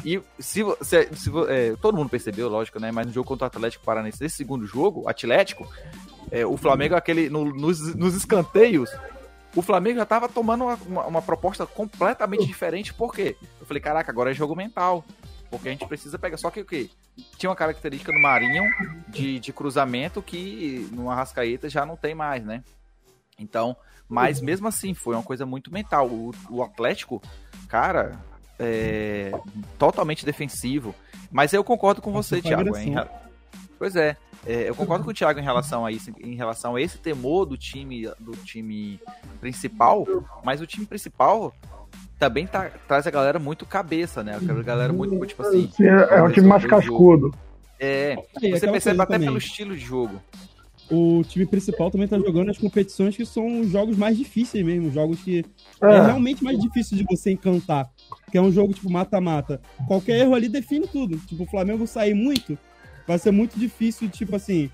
[0.04, 2.90] E se, vo- se, se é, todo mundo percebeu, lógico, né?
[2.90, 5.66] Mas no jogo contra o Atlético Paranaense, nesse segundo jogo, Atlético,
[6.30, 8.90] é, o Flamengo, aquele no- nos, nos escanteios,
[9.54, 12.92] o Flamengo já tava tomando uma, uma- uma proposta completamente diferente.
[12.94, 13.36] Por quê?
[13.60, 15.04] Eu falei, caraca, agora é jogo mental.
[15.50, 16.36] Porque a gente precisa pegar.
[16.36, 16.88] Só que o quê?
[17.36, 18.62] Tinha uma característica no Marinho
[19.08, 22.62] de, de cruzamento que no Arrascaeta já não tem mais, né?
[23.36, 23.74] Então,
[24.10, 26.06] mas mesmo assim, foi uma coisa muito mental.
[26.08, 27.22] O, o Atlético,
[27.68, 28.18] cara,
[28.58, 29.32] é
[29.78, 30.94] totalmente defensivo.
[31.30, 32.76] Mas eu concordo com você, Thiago.
[32.76, 32.94] em
[33.78, 36.82] Pois é, é, eu concordo com o Thiago em relação a isso, em relação a
[36.82, 39.00] esse temor do time do time
[39.40, 40.06] principal,
[40.44, 41.54] mas o time principal
[42.18, 44.36] também tá- traz a galera muito cabeça, né?
[44.36, 45.70] A galera muito, tipo assim.
[45.74, 47.34] Sim, é, é um time mais cascudo.
[47.78, 50.20] É, E você percebe até também, pelo estilo de jogo.
[50.90, 54.90] O time principal também tá jogando as competições que são os jogos mais difíceis mesmo,
[54.90, 55.44] jogos que
[55.82, 57.88] é, É, realmente mais difícil de você encantar.
[58.30, 59.60] Que é um jogo tipo mata-mata.
[59.86, 61.16] Qualquer erro ali define tudo.
[61.18, 62.58] Tipo, o Flamengo sair muito,
[63.06, 64.68] vai ser muito difícil, tipo assim.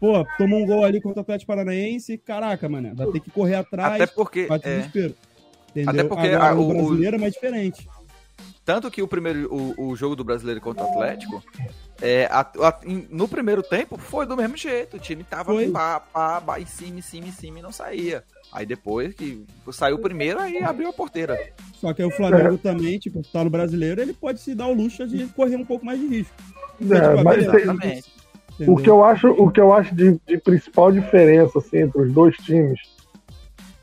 [0.00, 3.54] Pô, tomou um gol ali contra o Atlético Paranaense, caraca, mano, vai ter que correr
[3.56, 4.48] atrás, Até porque.
[4.50, 5.14] é, desespero.
[5.70, 5.90] Entendeu?
[5.90, 7.86] Até porque Agora, a- o- o- brasileiro é mais diferente.
[8.72, 11.42] Tanto que o primeiro o, o jogo do brasileiro contra o Atlético,
[12.00, 12.78] é, a- a-
[13.10, 14.96] no primeiro tempo foi do mesmo jeito.
[14.96, 15.68] O time tava Foi.
[15.70, 18.22] pá, pá, pá, em cima, em cima, em cima e não saía.
[18.52, 21.36] Aí depois que saiu o primeiro, aí abriu a porteira.
[21.80, 24.72] Só que aí o Flamengo também, tipo, tá no brasileiro, ele pode se dar o
[24.72, 26.34] luxo de correr um pouco mais de risco.
[26.80, 28.02] É, mas beleza, tem-
[28.68, 32.12] o que eu acho, o que eu acho de, de principal diferença assim, entre os
[32.12, 32.78] dois times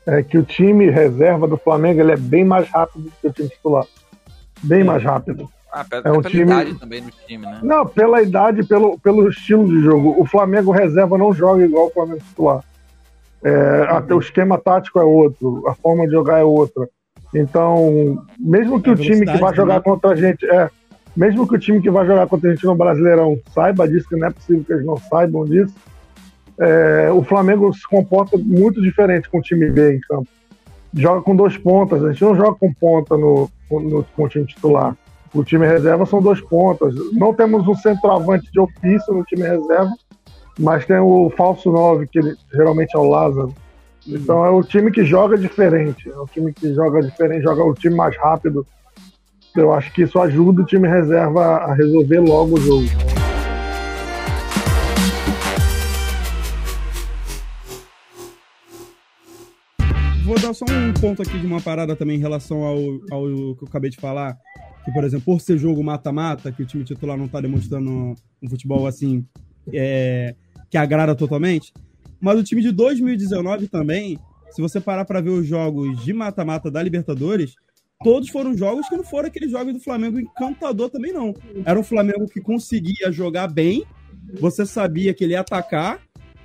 [0.06, 3.32] é que o time reserva do Flamengo ele é bem mais rápido do que o
[3.34, 3.86] time titular.
[4.62, 5.48] Bem mais rápido.
[5.72, 7.60] Ah, pela, É um pela time- idade também do time, né?
[7.62, 10.16] Não, pela idade, pelo, pelo estilo de jogo.
[10.18, 12.64] O Flamengo reserva não joga igual o Flamengo titular.
[13.44, 16.88] É, até o esquema tático é outro, a forma de jogar é outra.
[17.34, 19.92] Então, mesmo que É, o time que vai jogar também.
[19.94, 20.70] contra a gente, é,
[21.14, 24.16] mesmo que o time que vai jogar contra a gente no Brasileirão saiba disso, que
[24.16, 25.74] não é possível que eles não saibam disso,
[26.58, 30.26] é, o Flamengo se comporta muito diferente com o time B em campo.
[30.94, 34.96] Joga com dois pontas, a gente não joga com ponta no, no, time titular.
[35.34, 36.94] O time reserva são dois pontas.
[37.12, 39.92] Não temos um centroavante de ofício no time reserva,
[40.58, 43.54] mas tem o falso 9, que ele, geralmente é o Lázaro.
[44.06, 46.08] Então é o time que joga diferente.
[46.08, 48.66] É o time que joga diferente, joga o time mais rápido.
[49.54, 53.27] Eu acho que isso ajuda o time reserva a resolver logo o jogo.
[60.28, 62.76] Vou dar só um ponto aqui de uma parada também em relação ao,
[63.10, 64.36] ao que eu acabei de falar.
[64.84, 68.48] Que, por exemplo, por ser jogo mata-mata, que o time titular não tá demonstrando um
[68.50, 69.24] futebol assim
[69.72, 70.34] é,
[70.68, 71.72] que agrada totalmente.
[72.20, 74.18] Mas o time de 2019 também,
[74.50, 77.54] se você parar para ver os jogos de mata-mata da Libertadores,
[78.04, 81.32] todos foram jogos que não foram aqueles jogos do Flamengo encantador também, não.
[81.64, 83.82] Era um Flamengo que conseguia jogar bem,
[84.38, 86.02] você sabia que ele ia atacar,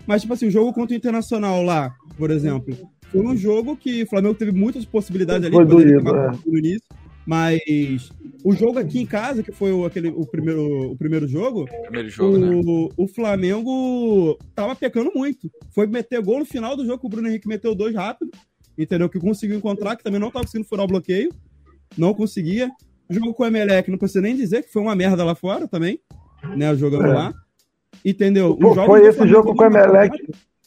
[0.07, 2.77] mas, tipo assim, o jogo contra o Internacional lá, por exemplo,
[3.13, 6.31] foi um jogo que o Flamengo teve muitas possibilidades ali, Foi doído, é.
[6.45, 6.83] no início,
[7.25, 8.11] mas
[8.43, 12.09] o jogo aqui em casa, que foi o, aquele, o, primeiro, o primeiro jogo, Primeiro
[12.09, 12.61] jogo, né?
[12.65, 15.49] o, o Flamengo tava pecando muito.
[15.71, 18.31] Foi meter gol no final do jogo, que o Bruno Henrique meteu dois rápido,
[18.77, 19.07] entendeu?
[19.07, 21.31] Que conseguiu encontrar, que também não tava conseguindo furar o bloqueio.
[21.97, 22.69] Não conseguia.
[23.07, 25.67] O jogo com o Emelec, não precisa nem dizer que foi uma merda lá fora
[25.67, 25.99] também,
[26.57, 26.75] né?
[26.75, 27.13] Jogando É.
[27.13, 27.33] lá.
[28.03, 28.57] Entendeu?
[28.57, 30.17] Pô, foi esse jogo com o Emelec.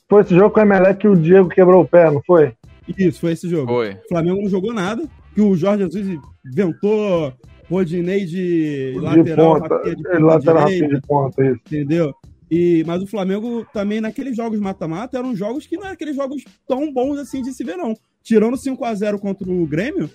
[0.09, 2.53] Foi esse jogo com o Emelec que o Diego quebrou o pé, não foi?
[2.97, 3.67] Isso, foi esse jogo.
[3.67, 3.91] Foi.
[3.95, 5.03] O Flamengo não jogou nada,
[5.35, 7.33] que o Jorge Jesus inventou
[7.69, 9.79] Rodinei de De lateral, ponta.
[9.83, 10.95] De ponta lateral direita.
[10.95, 11.61] de ponta, isso.
[11.67, 12.15] entendeu?
[12.49, 16.45] E, mas o Flamengo também, naqueles jogos mata-mata, eram jogos que não eram aqueles jogos
[16.69, 17.93] tão bons assim de se ver, não.
[18.23, 20.09] Tirando 5x0 contra o Grêmio.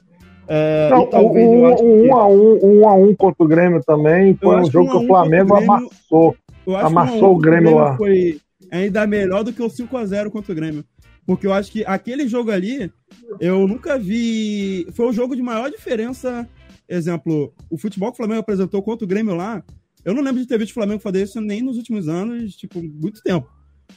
[0.48, 3.48] é, Não, talvez o eu um, que- um a um, um a um contra o
[3.48, 6.36] Grêmio também foi um jogo um que a o um Flamengo Grêmio- amassou.
[6.66, 7.98] eu acho amassou que um o Grêmio lá.
[7.98, 8.40] Foi
[8.72, 10.84] ainda melhor do que o 5x0 contra o Grêmio.
[11.26, 12.92] Porque eu acho que aquele jogo ali,
[13.40, 14.88] eu nunca vi.
[14.94, 16.48] Foi o jogo de maior diferença.
[16.90, 19.64] Exemplo, o futebol que o Flamengo apresentou contra o Grêmio lá,
[20.04, 22.82] eu não lembro de ter visto o Flamengo fazer isso nem nos últimos anos, tipo,
[22.82, 23.48] muito tempo.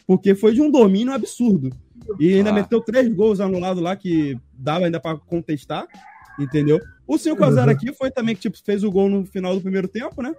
[0.07, 1.71] Porque foi de um domínio absurdo.
[2.21, 2.53] E ainda Ah.
[2.53, 5.87] meteu três gols anulados lá que dava ainda pra contestar,
[6.39, 6.79] entendeu?
[7.07, 10.21] O 5x0 aqui foi também que tipo, fez o gol no final do primeiro tempo,
[10.23, 10.35] né?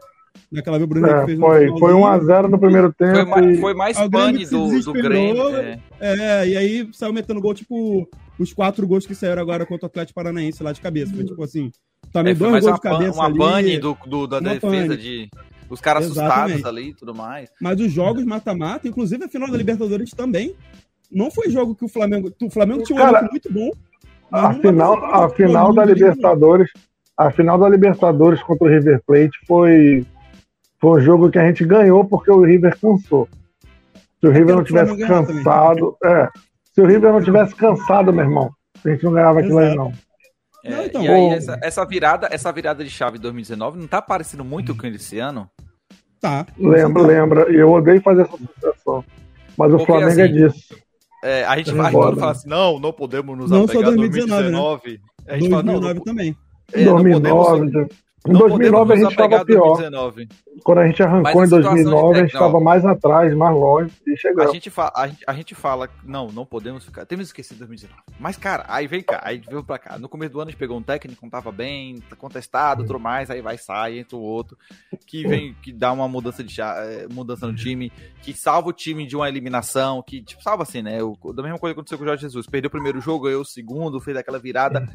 [0.51, 1.79] Naquela vez o Bruno É, fez foi finalzinho.
[1.79, 3.13] foi 1x0 no primeiro tempo.
[3.15, 5.55] Foi, mais, e- foi mais pane do, do Grêmio.
[5.57, 5.79] É.
[5.99, 8.07] É, e aí saiu metendo gol, tipo,
[8.39, 11.13] os quatro gols que saíram agora contra o Atlético Paranaense lá de cabeça.
[11.13, 11.71] Foi tipo assim,
[12.11, 13.37] também É, foi dois gols de cabeça uma ali.
[13.37, 14.97] pane do, do- da Uma defesa pane.
[14.97, 15.29] de.
[15.67, 16.51] Os caras Exatamente.
[16.51, 17.49] assustados ali e tudo mais.
[17.59, 20.53] Mas os jogos mata-mata, inclusive a final da Libertadores também,
[21.11, 22.31] não foi jogo que o Flamengo.
[22.43, 23.71] O Flamengo tinha um Cara, muito bom.
[24.31, 26.69] A final, a um final da Libertadores,
[27.17, 30.05] a final da Libertadores contra o River Plate foi,
[30.85, 33.27] foi um jogo que a gente ganhou porque o River cansou.
[34.19, 36.29] Se o River não tivesse cansado, é,
[36.71, 38.51] se o River não tivesse cansado, meu irmão,
[38.83, 39.91] a gente não ganhava aquilo aí não.
[40.63, 43.87] É, Não, então, e aí, essa, essa virada, essa virada de chave de 2019 não
[43.87, 45.49] tá parecendo muito com esse ano?
[46.21, 46.45] Tá.
[46.55, 47.51] Lembra, lembra.
[47.51, 49.03] E eu odeio fazer essa associação.
[49.57, 50.75] Mas o Porque, Flamengo é assim, disso.
[51.23, 52.09] É, a gente Tá vai embora.
[52.11, 55.01] todo fala assim, não, não podemos nos Não só apegar a 2019, 2019.
[55.27, 56.37] A gente fala, não, 2009 não, também.
[56.73, 57.71] é, não 2009.
[57.71, 59.59] podemos, em não 2009 a gente estava a pior.
[59.77, 60.27] 2019.
[60.63, 63.55] Quando a gente arrancou em a situação 2009, de- a gente estava mais atrás, mais
[63.55, 64.51] longe e A chegamos.
[64.53, 67.05] gente, fala, a, gente, a gente fala, não, não podemos ficar.
[67.05, 68.01] Temos esquecido 2019.
[68.19, 69.99] Mas, cara, aí vem cá, aí veio pra cá.
[69.99, 72.99] No começo do ano a gente pegou um técnico, não tava bem, tá contestado, tudo
[72.99, 74.57] mais, aí vai, sai, entra o outro,
[75.05, 79.05] que vem, que dá uma mudança de eh, mudança no time, que salva o time
[79.05, 81.03] de uma eliminação, que, tipo, salva assim, né?
[81.03, 82.47] O, da mesma coisa que aconteceu com o Jorge Jesus.
[82.47, 84.87] Perdeu o primeiro jogo, ganhou o segundo, fez aquela virada.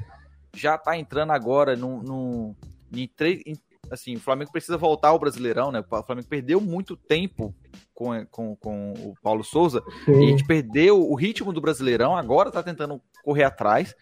[0.56, 2.56] Já tá entrando agora no.
[2.92, 3.58] Em três, em-
[3.90, 5.80] assim, o Flamengo precisa voltar ao Brasileirão, né?
[5.90, 7.54] O Flamengo perdeu muito tempo
[7.94, 10.28] com, com, com o Paulo Souza e a Sim.
[10.28, 13.94] gente perdeu o ritmo do Brasileirão, agora tá tentando correr atrás,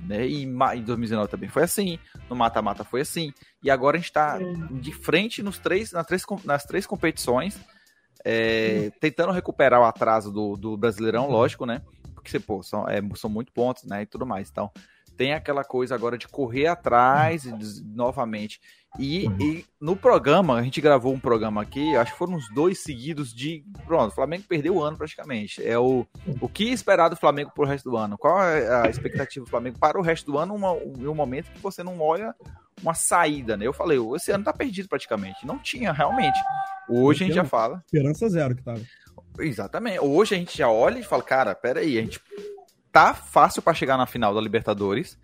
[0.00, 0.26] né?
[0.26, 4.38] E em 2019 também foi assim, no mata-mata foi assim, e agora a gente tá
[4.38, 7.58] de frente nos três, nas, três, nas três competições,
[8.24, 11.82] é, tentando recuperar o atraso do, do Brasileirão, lógico, né?
[12.14, 14.02] Porque, pô, são, é, são muito pontos, né?
[14.02, 14.48] E tudo mais.
[14.48, 14.70] Então,
[15.22, 17.44] tem aquela coisa agora de correr atrás
[17.94, 18.60] novamente.
[18.98, 22.82] E, e no programa, a gente gravou um programa aqui, acho que foram uns dois
[22.82, 23.64] seguidos de.
[23.86, 25.64] Pronto, o Flamengo perdeu o ano praticamente.
[25.64, 26.04] É o,
[26.40, 28.18] o que esperar do Flamengo pro resto do ano?
[28.18, 30.56] Qual é a expectativa do Flamengo para o resto do ano?
[30.56, 32.34] Um, um momento que você não olha
[32.82, 33.64] uma saída, né?
[33.64, 35.46] Eu falei, esse ano tá perdido praticamente.
[35.46, 36.40] Não tinha, realmente.
[36.88, 37.80] Hoje a gente já fala.
[37.86, 38.80] Esperança zero que tava.
[39.38, 40.00] Exatamente.
[40.00, 42.20] Hoje a gente já olha e fala, cara, peraí, a gente
[42.92, 45.18] tá fácil para chegar na final da Libertadores,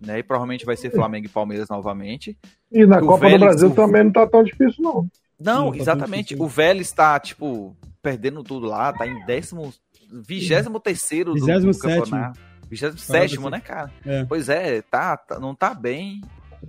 [0.00, 0.18] né?
[0.18, 2.36] E provavelmente vai ser Flamengo e Palmeiras novamente.
[2.70, 5.08] E na o Copa Vélez- do Brasil o- também não tá tão difícil, não.
[5.38, 6.28] Não, Não, tá exatamente.
[6.28, 6.44] difícil.
[6.44, 9.72] O Vélez tá, tipo, perdendo tudo lá, tá em décimo,
[10.12, 11.80] vigésimo terceiro do, do 27º.
[12.00, 12.40] campeonato.
[12.68, 13.90] Vigésimo sétimo, né, cara?
[14.06, 14.24] É.
[14.24, 16.20] Pois é, tá, tá- não tá bem.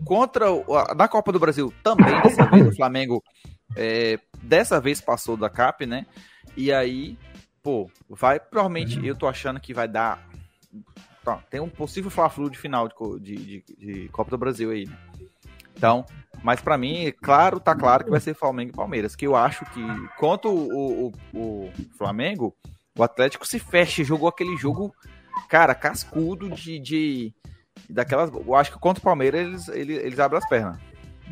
[0.06, 3.22] Contra o, a- na Copa do Brasil também, dessa vez, o Flamengo
[3.76, 6.06] é, dessa vez passou da CAP, né?
[6.58, 7.17] E aí
[7.62, 10.28] pô, vai, provavelmente, eu tô achando que vai dar.
[11.24, 14.97] Tá, tem um possível Fla-Flu de final de, de, de- Copa do Brasil aí, né?
[15.78, 16.06] Então,
[16.43, 19.15] mas pra mim, claro, tá claro que vai ser Flamengo e Palmeiras.
[19.15, 19.82] Que eu acho que,
[20.17, 22.56] quanto o, o, o Flamengo,
[22.97, 24.93] o Atlético se fecha, jogou aquele jogo,
[25.50, 26.80] cara, cascudo de.
[26.80, 27.34] de
[27.89, 28.32] daquelas.
[28.34, 30.80] Eu acho que contra o Palmeiras eles, eles, eles abrem as pernas.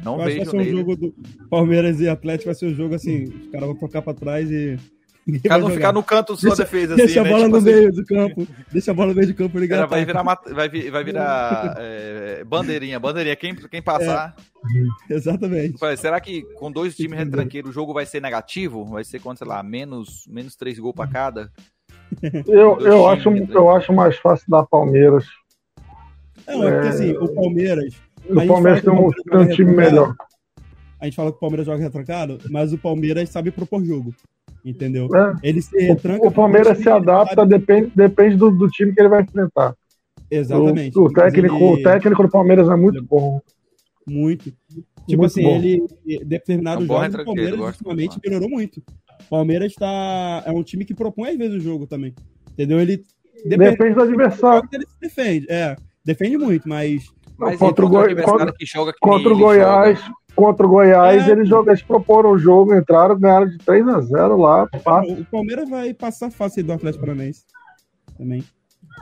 [0.04, 1.14] Não Eu acho que vai vejo ser um jogo do
[1.50, 4.78] Palmeiras e Atlético, vai ser um jogo assim, os caras vão tocar pra trás e.
[5.32, 5.74] ninguém um jogar.
[5.74, 7.30] ficar no canto sua Deixa- defesa, assim, Deixa né?
[7.30, 8.48] a bola Tipo no assim, meio do campo.
[8.72, 11.76] Deixa a bola no meio do campo Cara, vai virar, mat- vai, vi- vai virar
[11.80, 13.36] é, bandeirinha, bandeirinha.
[13.36, 14.36] Quem, quem passar.
[15.10, 15.76] Exatamente.
[15.84, 18.86] Ué, Será que com dois times retranqueiros o jogo vai ser negativo?
[18.86, 21.52] Vai ser quanto, sei lá, menos, menos três gols pra cada?
[22.48, 23.56] Eu, eu, acho, times, né?
[23.56, 25.26] eu acho mais fácil dar Palmeiras.
[26.48, 27.94] Não, é porque assim, o Palmeiras.
[28.28, 30.16] O Palmeiras tem um, tem um time é melhor.
[31.00, 34.14] A gente fala que o Palmeiras joga retrancado, mas o Palmeiras sabe propor jogo.
[34.66, 35.08] Entendeu?
[35.16, 35.34] É.
[35.48, 36.28] Ele se retranca.
[36.28, 39.74] O Palmeiras se adapta, depende, depende do, do time que ele vai enfrentar.
[40.30, 40.98] Exatamente.
[41.00, 43.42] O, o técnico, Ele- o técnico do Palmeiras é muito bom.
[44.08, 44.46] Muito.
[45.08, 45.56] Tipo Muito assim, bom.
[45.56, 45.84] ele.
[46.26, 48.78] Determinados É um jogos, o Palmeiras ultimamente melhorou muito.
[48.78, 52.14] O Palmeiras tá, é um time que propõe às vezes o jogo também.
[52.52, 52.80] Entendeu?
[52.80, 53.04] Ele.
[53.46, 54.68] Depende Depende do adversário.
[54.74, 55.46] ele se defende.
[55.50, 57.04] É, defende muito, mas.
[57.38, 60.14] Mas Contra o Goi- contra- que joga que Contra o Goiás, joga?
[60.40, 61.32] Contra o Goiás, É.
[61.32, 64.68] eles, jogam, eles proporam o jogo, entraram, ganharam de 3 a 0 lá.
[64.84, 65.02] pá.
[65.04, 67.44] O Palmeiras vai passar fácil do Atlético Paranaense.
[68.18, 68.44] Também.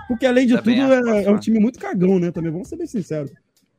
[0.08, 2.32] Porque além de Também tudo, é, é um time muito cagão, né?
[2.32, 3.32] Também, vamos ser bem sinceros.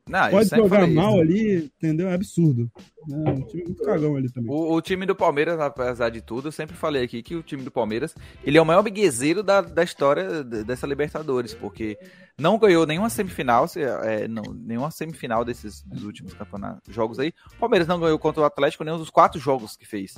[0.08, 0.94] Não, Pode sempre jogar isso.
[0.96, 2.08] mal ali, entendeu?
[2.08, 2.70] É absurdo.
[3.10, 4.50] É um time muito cagão ali também.
[4.50, 7.62] O, o time do Palmeiras, apesar de tudo, eu sempre falei aqui que o time
[7.62, 11.98] do Palmeiras, ele é o maior biguezeiro da, da história dessa Libertadores, porque
[12.38, 17.32] não ganhou nenhuma semifinal, se- é, não, nenhuma semifinal desses dos últimos campeonatos, jogos aí.
[17.54, 20.16] O Palmeiras não ganhou contra o Atlético nenhum dos quatro jogos que fez.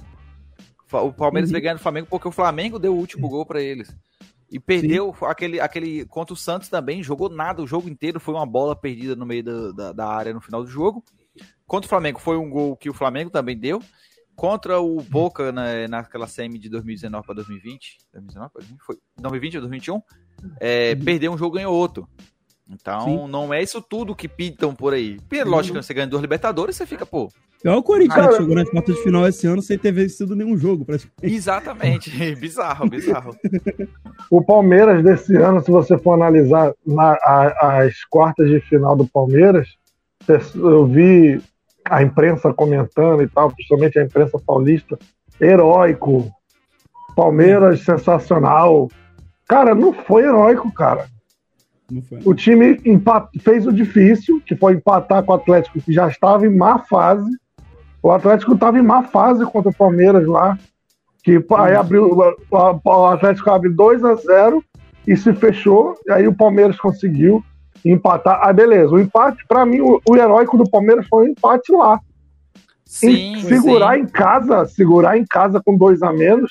[0.93, 1.53] O Palmeiras Uhum.
[1.53, 3.95] veio ganhando do Flamengo porque o Flamengo deu o último gol pra eles.
[4.51, 8.47] E perdeu aquele, aquele contra o Santos também, jogou nada o jogo inteiro, foi uma
[8.47, 11.05] bola perdida no meio da, da, da área no final do jogo.
[11.67, 13.81] Contra o Flamengo foi um gol que o Flamengo também deu.
[14.35, 19.55] Contra o Boca na, naquela semi de 2019 para 2020, 2019 pra 2020, foi 2020
[19.57, 20.03] ou 2021,
[20.59, 22.09] é, perdeu um jogo ganhou outro.
[22.69, 23.29] Então Sim.
[23.29, 25.19] não é isso tudo que pintam por aí.
[25.45, 27.31] Lógico que você ganha duas Libertadores, você fica, pô,
[27.65, 30.35] É o Corinthians Cara, que chegou nas quartas de final esse ano sem ter vencido
[30.35, 31.35] nenhum jogo, praticamente.
[31.35, 33.37] exatamente, bizarro, bizarro.
[34.31, 39.07] O Palmeiras desse ano, se você for analisar na- a- as quartas de final do
[39.07, 39.69] Palmeiras,
[40.55, 41.41] eu vi
[41.85, 44.99] a imprensa comentando e tal, principalmente a imprensa paulista,
[45.41, 46.31] heróico,
[47.17, 48.89] Palmeiras sensacional.
[49.49, 51.07] Cara, não foi heróico, cara.
[51.91, 52.21] Não foi.
[52.25, 52.79] O time
[53.43, 57.29] fez o difícil, que foi empatar com o Atlético, que já estava em má fase.
[58.03, 60.57] O Atlético estava em má fase contra o Palmeiras lá.
[61.23, 62.11] Que aí abriu,
[62.51, 64.65] o- Atlético abre 2 a 0
[65.07, 65.95] e se fechou.
[66.07, 67.43] E aí o Palmeiras conseguiu
[67.85, 68.41] empatar.
[68.43, 68.91] Ah, beleza.
[68.93, 72.01] O empate, para mim, o, o heróico do Palmeiras foi o empate lá.
[72.87, 74.01] Sim, Em- segurar sim.
[74.03, 76.51] em casa, segurar em casa com dois a menos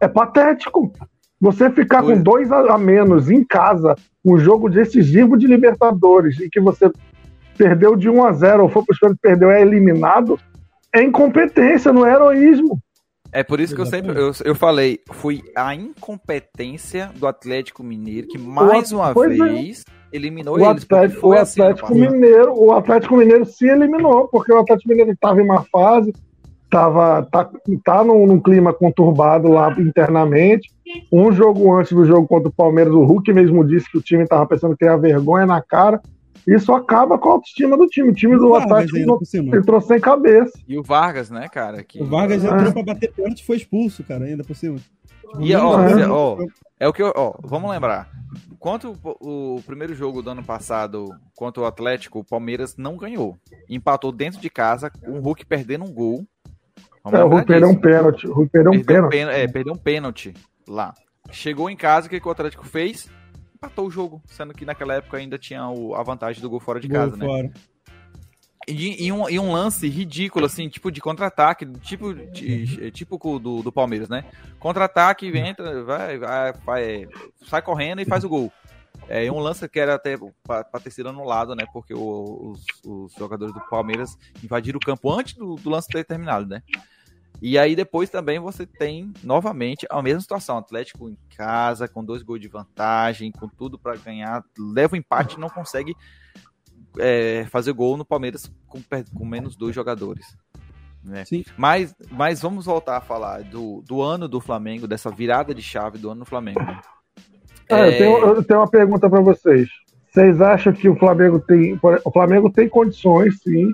[0.00, 0.92] é patético.
[1.40, 2.14] Você ficar Foi.
[2.16, 6.90] com dois a a menos em casa, um jogo decisivo de Libertadores, e que você
[7.56, 10.38] perdeu de 1 a 0 ou foi para os perdeu, é eliminado,
[10.94, 12.78] é incompetência, não é heroísmo.
[13.32, 18.26] É por isso que eu sempre eu, eu falei, foi a incompetência do Atlético Mineiro
[18.26, 19.44] que mais uma pois é.
[19.44, 20.82] vez eliminou O eles.
[20.82, 22.12] Atlético, foi o assim Atlético passado.
[22.12, 26.12] Mineiro, o Atlético Mineiro se eliminou, porque o Atlético Mineiro estava em má fase,
[26.68, 27.48] tava, tá,
[27.84, 30.68] tá num, num clima conturbado lá internamente.
[31.12, 34.24] Um jogo antes do jogo contra o Palmeiras, o Hulk mesmo disse que o time
[34.24, 36.00] estava pensando que ia vergonha na cara.
[36.46, 38.08] Isso acaba com a autoestima do time.
[38.10, 38.96] O time do Atlético
[39.54, 40.58] entrou sem cabeça.
[40.66, 41.82] E o Vargas, né, cara?
[41.84, 42.02] Que...
[42.02, 44.76] O Vargas entrou pra bater pênalti e foi expulso, cara, ainda por cima.
[44.78, 46.38] Tipo, E, ó, não- ó,
[46.78, 48.08] É o que eu, ó, vamos lembrar.
[48.58, 53.36] Quanto o, o primeiro jogo do ano passado contra o Atlético, o Palmeiras não ganhou.
[53.68, 56.24] Empatou dentro de casa, com o Hulk perdendo um gol.
[57.04, 58.26] Vamos É, o Hulk perdeu um pênalti.
[58.26, 59.12] O Hulk perdeu um Perdeu pênalti.
[59.12, 60.34] pênalti, é, perdeu um pênalti
[60.68, 60.94] lá.
[61.30, 63.08] Chegou em casa, o que, que o Atlético fez?
[63.62, 66.80] Empatou o jogo, sendo que naquela época ainda tinha o- a vantagem do gol fora
[66.80, 67.26] de gol casa, né?
[67.26, 67.50] fora.
[68.66, 73.34] E, e um, e um lance ridículo, assim, tipo de contra-ataque, tipo, de, tipo com
[73.34, 74.24] o do, do Palmeiras, né?
[74.58, 77.08] Contra-ataque, entra, vai, vai, vai,
[77.44, 78.50] sai correndo e faz o gol.
[79.08, 81.64] É um lance que era até pra ter sido anulado, né?
[81.70, 86.04] Porque o- os, os jogadores do Palmeiras invadiram o campo antes do, do lance ter
[86.04, 86.62] terminado, né?
[87.42, 92.22] E aí depois também você tem novamente a mesma situação, Atlético em casa, com dois
[92.22, 95.96] gols de vantagem, com tudo pra ganhar, leva o empate e não consegue
[96.98, 98.80] é, fazer gol no Palmeiras com,
[99.14, 100.36] com menos dois jogadores.
[101.02, 101.24] Né?
[101.56, 105.96] Mas, mas vamos voltar a falar do, do ano do Flamengo, dessa virada de chave
[105.96, 106.60] do ano do Flamengo.
[106.60, 106.80] né?
[107.70, 109.68] É, eu, tenho, eu tenho uma pergunta para vocês.
[110.10, 111.78] Vocês acham que o Flamengo tem.
[112.04, 113.72] O Flamengo tem condições, sim,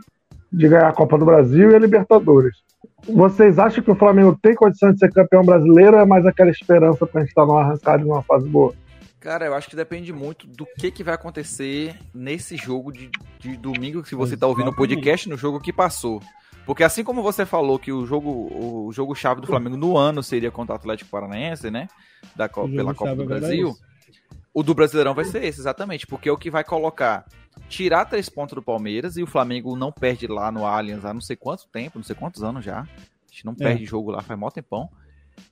[0.52, 2.65] de ganhar a Copa do Brasil e a Libertadores.
[3.08, 6.50] Vocês acham que o Flamengo tem condições de ser campeão brasileiro ou é mais aquela
[6.50, 8.74] esperança para a gente estar numa arrancada e numa fase boa?
[9.20, 13.56] Cara, eu acho que depende muito do que, que vai acontecer nesse jogo de, de
[13.56, 16.22] domingo, se você tá ouvindo o podcast, no jogo que passou.
[16.64, 20.22] Porque assim como você falou que o jogo o jogo chave do Flamengo no ano
[20.22, 21.88] seria contra o Atlético Paranaense, né?
[22.34, 23.76] Da, pela Copa chave do é Brasil.
[24.52, 26.06] O do Brasileirão vai ser esse, exatamente.
[26.06, 27.24] Porque é o que vai colocar.
[27.68, 31.20] Tirar três pontos do Palmeiras e o Flamengo não perde lá no Allianz há não
[31.20, 32.80] sei quanto tempo, não sei quantos anos já.
[32.80, 32.86] A
[33.30, 33.56] gente não É.
[33.56, 34.88] perde jogo lá faz mó tempão.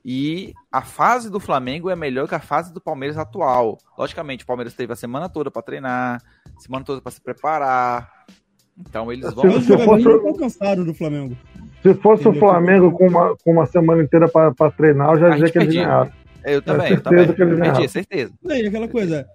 [0.03, 3.77] E a fase do Flamengo é melhor que a fase do Palmeiras atual.
[3.97, 6.21] Logicamente, o Palmeiras teve a semana toda para treinar,
[6.57, 8.09] semana toda para se preparar.
[8.77, 9.43] Então eles vão.
[9.43, 11.37] Se eu jogadores fosse- cansados do Flamengo.
[11.83, 12.49] Se fosse o Entendeu?
[12.49, 15.83] Flamengo com uma, com uma semana inteira para treinar, eu já dizia que eles perdia.
[15.85, 16.11] ganharam.
[16.43, 17.35] Eu também, eu certeza também.
[17.35, 18.33] que eles Perdi, certeza.
[18.43, 19.27] Daí, aquela coisa.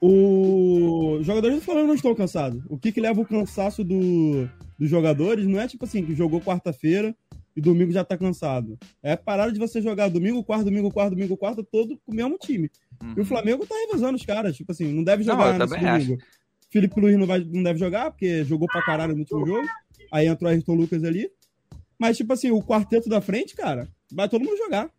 [0.00, 2.62] Os jogadores do Flamengo não estão cansados.
[2.68, 6.40] O que, que leva o cansaço do, dos jogadores não é tipo assim, que jogou
[6.40, 7.14] quarta-feira
[7.54, 8.78] e domingo já tá cansado.
[9.02, 12.38] É parar de você jogar domingo, quarto, domingo, quarto, domingo, quarto, todo com o mesmo
[12.38, 12.70] time.
[13.16, 14.56] E o Flamengo tá revezando os caras.
[14.56, 16.22] Tipo assim, não deve Não, jogar eu nesse domingo.
[16.70, 19.66] Felipe Luiz não, vai, não deve jogar, porque jogou pra caralho no último jogo.
[20.12, 21.28] Aí entrou o Ayrton Lucas ali.
[21.98, 24.90] Mas, tipo assim, o quarteto da frente, cara, vai todo mundo jogar.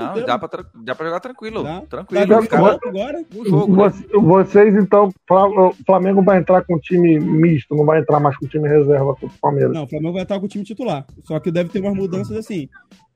[0.00, 1.62] Não, dá pra, tra- dá pra jogar tranquilo.
[1.64, 1.80] Dá.
[1.82, 2.26] Tranquilo.
[2.26, 3.24] Jogar caras- agora.
[3.34, 3.88] o jogo, né?
[3.88, 8.46] Voc- Vocês, então, o Flamengo vai entrar com time misto, não vai entrar mais com
[8.46, 9.72] time reserva contra o Palmeiras.
[9.74, 11.04] Não, o Flamengo vai estar com o time titular.
[11.24, 12.68] Só que deve ter umas mudanças assim.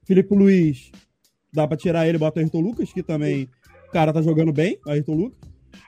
[0.04, 0.90] Felipe Luiz,
[1.52, 3.48] dá pra tirar ele e bota o Ayrton Lucas, que também
[3.88, 5.38] o cara tá jogando bem, o Ayrton Lucas.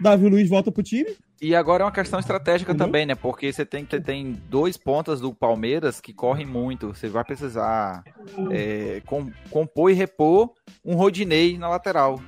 [0.01, 1.11] Davi Luiz volta pro time.
[1.43, 2.87] E agora é uma questão estratégica Entendeu?
[2.87, 3.15] também, né?
[3.15, 6.89] Porque você tem, você tem dois pontas do Palmeiras que correm muito.
[6.95, 8.03] Você vai precisar
[8.51, 10.51] é, com- compor e repor
[10.85, 12.19] um Rodinei na lateral.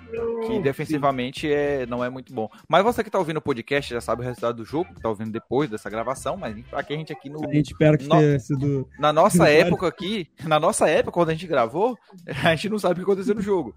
[0.46, 2.48] Que defensivamente é, não é muito bom.
[2.68, 5.08] Mas você que tá ouvindo o podcast já sabe o resultado do jogo, que tá
[5.08, 8.18] ouvindo depois dessa gravação, mas aqui a gente aqui no, A gente espera que No-
[8.18, 8.88] tenha sido.
[8.98, 11.96] na nossa época aqui, na nossa época, quando a gente gravou,
[12.44, 13.74] a gente não sabe o que aconteceu no jogo.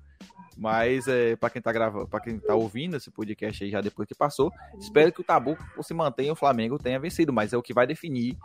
[0.60, 4.06] Mas é, para quem tá gravando, para quem tá ouvindo esse podcast aí já depois
[4.08, 7.58] que passou, espero que o tabu se mantenha e o Flamengo tenha vencido, mas é
[7.58, 8.36] o que vai definir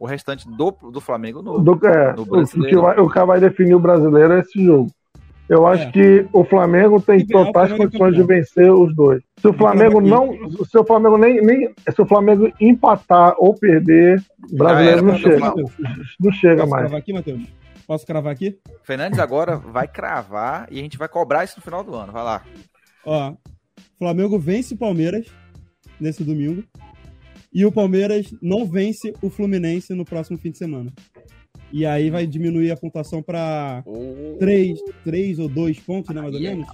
[0.00, 2.82] o restante do, do Flamengo no, Do, é, no o, que brasileiro.
[2.82, 4.88] vai, o que vai definir o brasileiro é esse jogo.
[5.48, 5.90] Eu acho É.
[5.90, 9.22] que o Flamengo tem totais é condições de vencer os dois.
[9.38, 10.32] Se o Flamengo não.
[10.64, 11.74] Se o Flamengo nem, nem.
[11.92, 15.54] Se o Flamengo empatar ou perder, o brasileiro era, não cara, chega.
[16.18, 16.92] Não chega mais.
[16.94, 17.42] aqui, Matheus?
[17.86, 18.58] Posso cravar aqui?
[18.82, 22.12] Fernandes agora vai cravar e a gente vai cobrar isso no final do ano.
[22.12, 22.42] Vai lá.
[23.04, 23.34] Ó,
[23.98, 25.26] Flamengo vence o Palmeiras
[26.00, 26.64] nesse domingo.
[27.52, 30.90] E o Palmeiras não vence o Fluminense no próximo fim de semana.
[31.70, 36.34] E aí vai diminuir a pontuação pra Oh, 3, 3 ou 2 pontos, né, mais
[36.34, 36.68] ou Aí é- menos.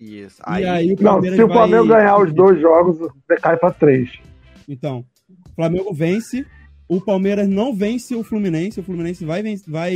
[0.00, 0.40] isso.
[0.40, 2.98] E Aí, aí o Não, Palmeiras se o Flamengo vai- ganhar os dois jogos,
[3.40, 4.10] cai pra três.
[4.68, 6.44] Então, o Flamengo vence,
[6.88, 9.94] o Palmeiras não vence o Fluminense, o Fluminense vai vencer, vai...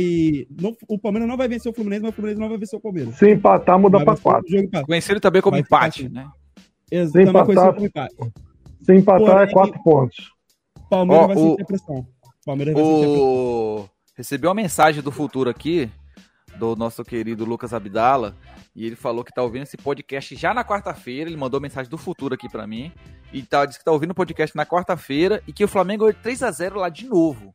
[0.59, 2.81] não- o Palmeiras não vai vencer o Fluminense, mas o Fluminense não vai vencer o
[2.81, 3.15] Palmeiras.
[3.15, 4.45] Se empatar, muda ser quatro.
[4.57, 6.13] um conhecido também como Vai empate, assim.
[6.13, 6.27] né?
[6.91, 8.15] Ex- Se empatar- como empate.
[8.81, 10.31] Se empatar, é Porém- quatro pontos.
[10.89, 12.07] Palmeiras Ó, vai o- sentir pressão.
[12.45, 13.23] Palmeiras vai sentir a pressão.
[13.23, 13.89] O...
[14.17, 15.89] Recebi uma mensagem do futuro aqui,
[16.59, 18.35] do nosso querido Lucas Abdala,
[18.75, 21.29] e ele falou que tá ouvindo esse podcast já na quarta-feira.
[21.29, 22.91] Ele mandou mensagem do futuro aqui pra mim.
[23.31, 26.19] E tá, disse que tá ouvindo o podcast na quarta-feira e que o Flamengo ganhou
[26.21, 27.53] 3x0 lá de novo.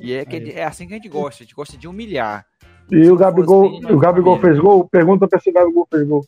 [0.00, 0.50] E é, que Aí.
[0.52, 2.46] é assim que a gente gosta, a gente gosta de humilhar.
[2.90, 4.88] E Se o Gabigol, assim, o Gabigol fez gol?
[4.88, 6.24] Pergunta pra se o Gabigol fez gol.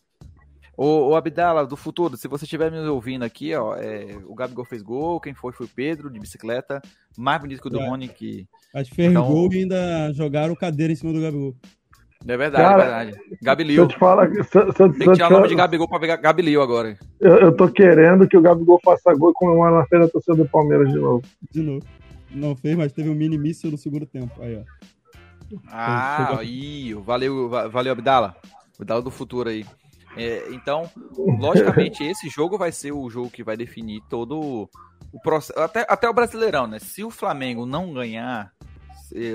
[0.77, 4.65] Ô, ô Abdala, do futuro, se você estiver me ouvindo aqui, ó, é, o Gabigol
[4.65, 6.83] fez gol, quem foi foi o Pedro, de bicicleta,
[7.17, 7.89] mais bonito que o do É.
[7.89, 8.45] Rony, que
[8.85, 11.55] que fez Então- gol e ainda jogaram cadeira em cima do Gabigol.
[12.27, 13.67] É verdade, Cara, é verdade.
[13.67, 16.01] Se eu te falar, se, se, se, Tem que tirar o nome de Gabigol pra
[16.01, 16.97] pegar Gabilio agora.
[17.21, 20.49] eu, eu tô querendo que o Gabigol faça gol e comemore na da torcida do
[20.49, 21.23] Palmeiras de novo.
[21.51, 21.85] De novo.
[22.31, 24.33] Não fez, mas teve um mini míssil no segundo tempo.
[24.41, 24.63] Aí, ó.
[25.69, 28.35] Ah, aí, valeu, va- valeu, Abdala.
[28.79, 29.65] Abdala do futuro aí.
[30.17, 30.91] É, então,
[31.39, 34.69] logicamente, esse jogo vai ser o jogo que vai definir todo
[35.13, 35.59] o processo.
[35.61, 36.79] Até, até o Brasileirão, né?
[36.79, 38.53] Se o Flamengo não ganhar,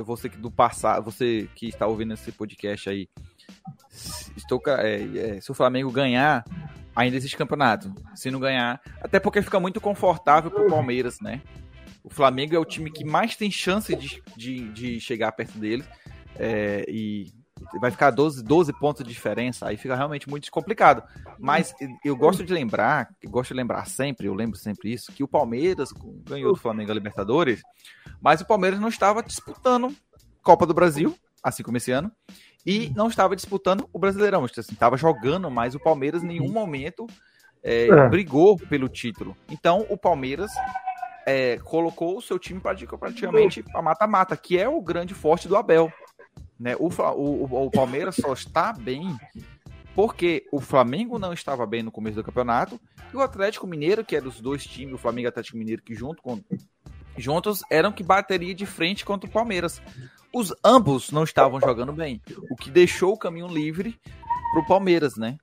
[0.06, 3.08] você que do passado, você que está ouvindo esse podcast aí,
[4.36, 6.44] estou, é, é, se o Flamengo ganhar,
[6.96, 7.94] ainda existe campeonato.
[8.16, 11.42] Se não ganhar, até porque fica muito confortável pro Palmeiras, né?
[12.04, 15.88] O Flamengo é o time que mais tem chance de, de, de chegar perto deles.
[16.36, 17.28] É, e
[17.80, 21.04] vai ficar 12, 12 pontos de diferença, aí fica realmente muito complicado.
[21.38, 25.24] Mas eu gosto de lembrar, eu gosto de lembrar sempre, eu lembro sempre isso, que
[25.24, 25.90] o Palmeiras
[26.24, 27.62] ganhou do Flamengo a Libertadores,
[28.22, 29.96] mas o Palmeiras não estava disputando
[30.44, 32.12] Copa do Brasil, assim como esse ano,
[32.66, 34.44] e não estava disputando o Brasileirão.
[34.46, 37.08] Assim, estava jogando, mas o Palmeiras em nenhum momento
[37.64, 38.10] é, É.
[38.10, 39.36] brigou pelo título.
[39.50, 40.52] Então o Palmeiras
[41.26, 45.56] é, colocou o seu time prati- praticamente a mata-mata, que é o grande forte do
[45.58, 45.92] Abel.
[46.60, 46.76] Né?
[46.78, 49.16] O, o, o- Palmeiras só está bem
[49.96, 52.80] porque o Flamengo não estava bem no começo do campeonato
[53.14, 55.82] e o Atlético Mineiro, que era os dois times, o Flamengo e o Atlético Mineiro,
[55.82, 56.40] que junto com,
[57.20, 59.82] juntos eram que bateria de frente contra o Palmeiras.
[60.34, 63.96] Os ambos não estavam jogando bem, o que deixou o caminho livre
[64.54, 65.38] pro Palmeiras, né?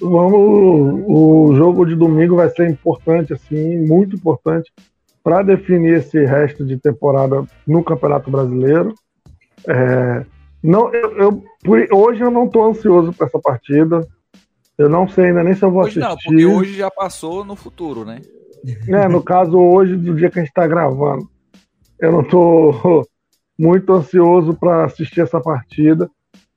[0.00, 4.72] Vamos, o jogo de domingo vai ser importante, assim, muito importante
[5.24, 8.94] para definir esse resto de temporada no Campeonato Brasileiro.
[9.66, 10.24] É,
[10.62, 14.06] não, eu, eu- por- hoje eu não estou ansioso para essa partida.
[14.78, 16.08] Eu não sei ainda nem se eu vou Hoje assistir.
[16.08, 18.22] não, porque hoje já passou no futuro, né?
[18.88, 21.28] É, no caso hoje, do dia que a gente está gravando.
[21.98, 23.06] Eu não estou
[23.58, 26.08] muito ansioso para assistir essa partida.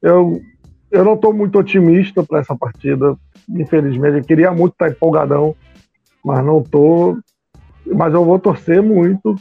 [0.02, 0.42] Eu,
[0.92, 3.18] eu não estou muito otimista para essa partida,
[3.50, 4.18] infelizmente.
[4.18, 5.56] Eu queria muito estar empolgadão,
[6.24, 7.18] mas não estou.
[7.86, 9.36] Mas eu vou torcer muito.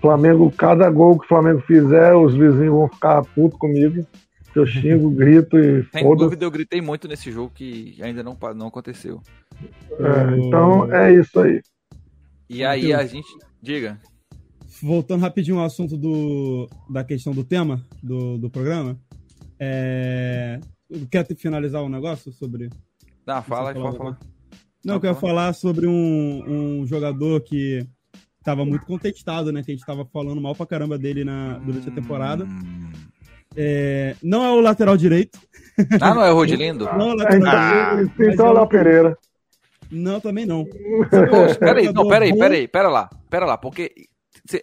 [0.00, 4.06] Flamengo, cada gol que o Flamengo fizer, os vizinhos vão ficar putos comigo.
[4.54, 6.24] Eu xingo, grito e Sem foda-se.
[6.24, 9.20] dúvida, eu gritei muito nesse jogo que ainda não, não aconteceu.
[9.98, 11.60] É, então é isso aí.
[12.48, 13.28] E aí a gente.
[13.62, 14.00] Diga.
[14.82, 18.98] Voltando rapidinho ao assunto do, da questão do tema do, do programa.
[19.58, 20.60] É...
[21.10, 22.70] Quer finalizar um negócio sobre.
[23.26, 24.10] Não, fala, Você pode falou falar.
[24.12, 25.32] Não, Não, eu quero fala.
[25.32, 27.86] falar sobre um, um jogador que
[28.38, 29.62] estava muito contestado, né?
[29.62, 32.44] Que a gente estava falando mal pra caramba dele na, durante a temporada.
[32.44, 32.90] Hum.
[33.56, 35.38] É, não é o lateral direito.
[36.00, 36.84] Ah, não é o Rodilindo?
[36.96, 38.22] Não é o lateral Ah, direito.
[38.32, 39.18] então, é o Léo Pereira.
[39.90, 40.64] Não, também não.
[41.30, 42.38] Poxa, peraí, não, peraí, bom.
[42.38, 43.92] peraí, pera lá, pera lá, porque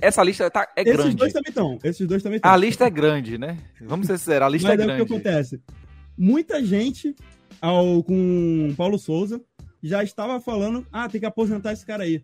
[0.01, 1.15] essa lista tá, é Esses grande.
[1.15, 1.79] dois também estão.
[1.83, 2.51] Esses dois também estão.
[2.51, 3.57] A lista é grande, né?
[3.81, 5.13] Vamos ser sinceros, a lista Mas é é o que grande.
[5.13, 5.61] acontece.
[6.17, 7.15] Muita gente
[7.61, 9.41] ao, com Paulo Souza
[9.83, 12.23] já estava falando: ah, tem que aposentar esse cara aí.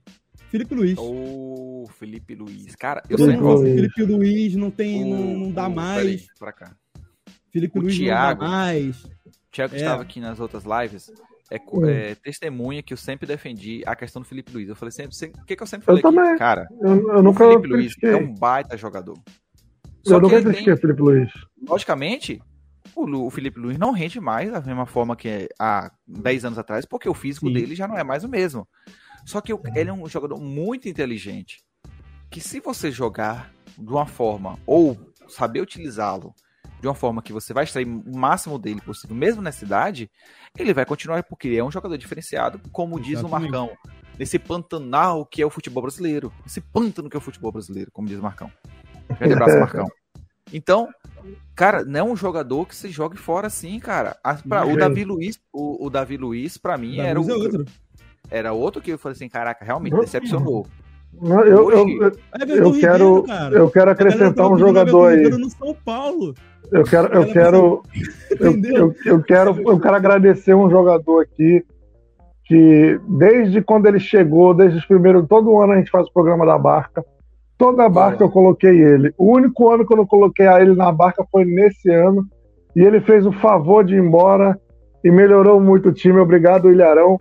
[0.49, 0.97] Felipe Luiz.
[0.97, 2.75] Ô, Felipe Luiz.
[2.75, 3.75] Cara, eu sempre Nossa, Luiz.
[3.75, 6.01] Felipe Luiz não tem, O- não, não dá o- mais.
[6.03, 6.75] peraí, pra cá.
[7.51, 8.41] Felipe o Luiz Thiago.
[8.43, 9.03] não dá mais.
[9.03, 9.09] O
[9.51, 9.77] Thiago É.
[9.77, 11.11] estava aqui nas outras lives
[11.55, 14.69] é, é testemunha que eu sempre defendi a questão do Felipe Luiz.
[14.69, 16.15] Eu falei sempre, o que, que eu sempre Eu falei aqui?
[16.15, 16.37] também.
[16.37, 19.17] Cara, Eu, eu o nunca Felipe Luiz é um baita jogador.
[20.05, 21.31] Só Eu nunca tem, o Felipe Luiz.
[21.67, 22.41] logicamente,
[22.95, 26.85] o, Felipe Luiz não rende mais da mesma forma que é há 10 anos atrás,
[26.85, 27.53] porque o físico Sim.
[27.53, 28.67] dele já não é mais o mesmo.
[29.25, 31.63] Só que o- ele é um jogador muito inteligente.
[32.29, 34.97] Que se você jogar de uma forma, ou
[35.27, 36.33] saber utilizá-lo
[36.81, 40.09] de uma forma que você vai extrair o máximo dele possível, mesmo nessa idade,
[40.57, 43.51] ele vai continuar, porque ele é um jogador diferenciado, como diz o Exatamente.
[43.51, 43.77] Marcão.
[44.17, 46.33] Nesse pantanal que é o futebol brasileiro.
[46.45, 48.51] Esse pântano que é o futebol brasileiro, como diz o Marcão.
[49.17, 49.87] Grande abraço, Marcão.
[50.53, 50.89] Então,
[51.55, 54.17] cara, não é um jogador que se jogue fora assim, cara.
[54.23, 54.79] A- pra- o Gente.
[54.79, 57.65] Davi Luiz, o, o Davi Luiz, pra mim, Davi era, é o, outro.
[58.29, 60.67] era outro que eu falei assim, caraca, realmente decepcionou.
[61.19, 63.55] Não, Eu, eu, Hoje- eu, Everton eu quero, cara.
[63.55, 65.29] eu quero A acrescentar um jogador aí.
[65.29, 66.33] No São Paulo.
[66.71, 67.83] Eu quero, eu quero,
[68.39, 71.65] eu, eu, quero, eu quero agradecer um jogador aqui
[72.45, 76.45] que desde quando ele chegou, desde os primeiros, todo ano a gente faz o programa
[76.45, 77.03] da barca.
[77.57, 79.13] Toda barca eu coloquei ele.
[79.17, 82.25] O único ano que eu não coloquei a ele na barca foi nesse ano.
[82.75, 84.57] E ele fez o favor de ir embora
[85.03, 86.19] e melhorou muito o time.
[86.19, 87.19] Obrigado, Ilharão.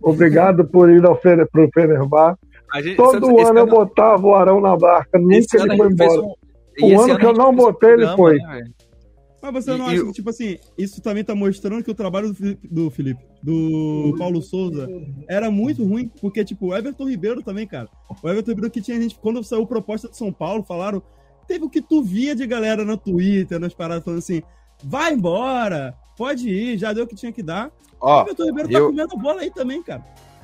[0.00, 2.38] Obrigado por ir ao Fener, pro Fenerbahçe.
[2.72, 6.20] A gente, Todo ano eu botava o Arão na barca, nunca ele foi embora.
[6.22, 6.34] um-
[6.82, 8.38] O ano que eu não um botei, ele programa, foi.
[8.38, 8.64] né?
[9.40, 11.90] Mas você não E- e acha o- que, tipo assim, isso também tá mostrando que
[11.90, 14.88] o trabalho do Felipe, do, Felipe, do Paulo Souza
[15.28, 17.88] era muito ruim, porque, tipo, o Everton Ribeiro também, cara.
[18.22, 21.02] O Everton Ribeiro que tinha gente, quando saiu proposta de São Paulo, falaram,
[21.46, 24.42] teve o que tu via de galera no Twitter, nas paradas, falando assim,
[24.82, 27.68] vai embora, pode ir, já deu o que tinha que dar.
[28.00, 30.02] o Ó, Everton Ribeiro tá eu- comendo bola aí também, cara.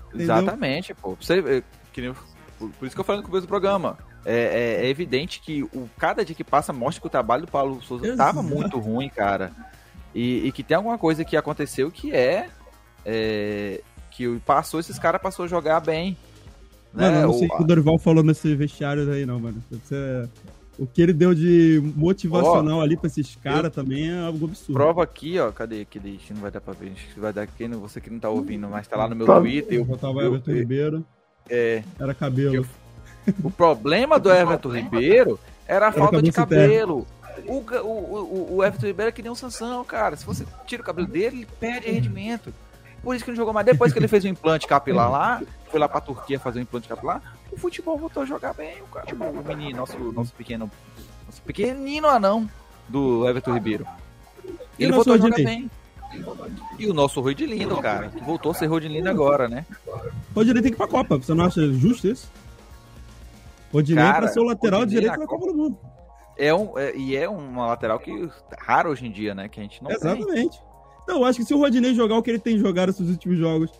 [0.08, 0.24] Entendeu?
[0.36, 1.16] Exatamente, pô.
[1.20, 1.62] Você, é,
[1.92, 2.12] que nem
[2.58, 3.98] por, por isso que eu falei no começo do programa.
[4.24, 7.50] É, é- é evidente que o, cada dia que passa mostra que o trabalho do
[7.50, 9.50] Paulo Souza estava muito ruim, cara.
[10.14, 12.48] E, e que tem alguma coisa que aconteceu que é,
[13.04, 13.80] é,
[14.10, 16.16] que o- passou, esses caras passou a jogar bem.
[16.92, 17.22] Mano, né?
[17.22, 19.62] eu não sei O- o que o Dorival falou nesse vestiário aí, não, mano.
[19.70, 20.28] Você-
[20.78, 24.72] O que ele deu de motivacional ali pra esses caras também é algo absurdo.
[24.72, 25.52] Prova aqui, ó.
[25.52, 25.82] Cadê?
[25.94, 26.92] Ixi, Não vai dar pra ver.
[27.12, 27.68] Que vai dar aqui.
[27.68, 29.38] Você que não tá ouvindo, mas tá lá no meu Tá.
[29.38, 29.74] Twitter.
[29.74, 31.04] Eu Eu, botava eu- Everton Ribeiro,
[31.50, 32.66] é, era cabelo.
[33.44, 37.06] O problema do Everton Ribeiro era a Era falta de cabelo.
[37.46, 40.16] O, o, o, o Everton Ribeiro é que nem um Sansão, cara.
[40.16, 42.52] Se você tira o cabelo dele, ele perde rendimento.
[43.02, 43.66] Por isso que não jogou mais.
[43.66, 46.88] Depois que ele fez o implante capilar lá, foi lá pra Turquia fazer o implante
[46.88, 48.80] capilar, o futebol voltou a jogar bem.
[48.82, 50.70] O, cara, o menino, nosso, nosso pequeno.
[51.26, 52.48] Nosso pequenino anão.
[52.88, 53.86] do Everton Ribeiro.
[54.78, 55.70] Ele voltou a jogar bem.
[56.78, 59.64] E o nosso Rodilindo, cara, que voltou a ser Rodilindo agora, né?
[60.40, 61.16] Rodinei tem que ir pra Copa.
[61.18, 62.30] Você não acha justo isso?
[63.72, 65.78] Rodinei Cara, pra ser o lateral Rodinei direito na da Copa do Mundo.
[66.36, 68.28] É um, é- e é uma lateral que
[68.58, 69.48] raro hoje em dia, né?
[69.48, 69.96] Que a gente não tem.
[69.98, 70.58] Exatamente.
[71.02, 73.38] Então, eu acho que se o Rodinei jogar o que ele tem jogado esses últimos
[73.38, 73.70] jogos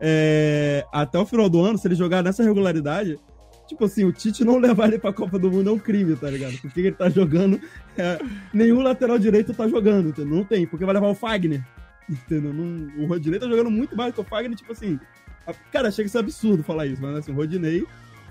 [0.00, 3.18] é, até o final do ano, se ele jogar nessa regularidade,
[3.66, 6.28] tipo assim, o Tite não levar ele pra Copa do Mundo é um crime, tá
[6.30, 6.56] ligado?
[6.60, 7.60] Porque ele tá jogando.
[7.96, 8.18] é,
[8.52, 10.36] nenhum lateral direito tá jogando, entendeu?
[10.36, 11.64] Não tem, porque vai levar o Fagner.
[12.10, 12.52] Entendeu?
[12.52, 14.98] Não- o Rodinei tá jogando muito mais que o Fagner, tipo assim.
[15.46, 17.84] A- Cara, chega a ser absurdo falar isso, mas assim, o Rodinei,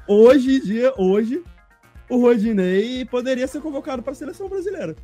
[0.08, 1.44] hoje em dia, hoje,
[2.10, 4.96] o Rodinei poderia ser convocado pra seleção brasileira.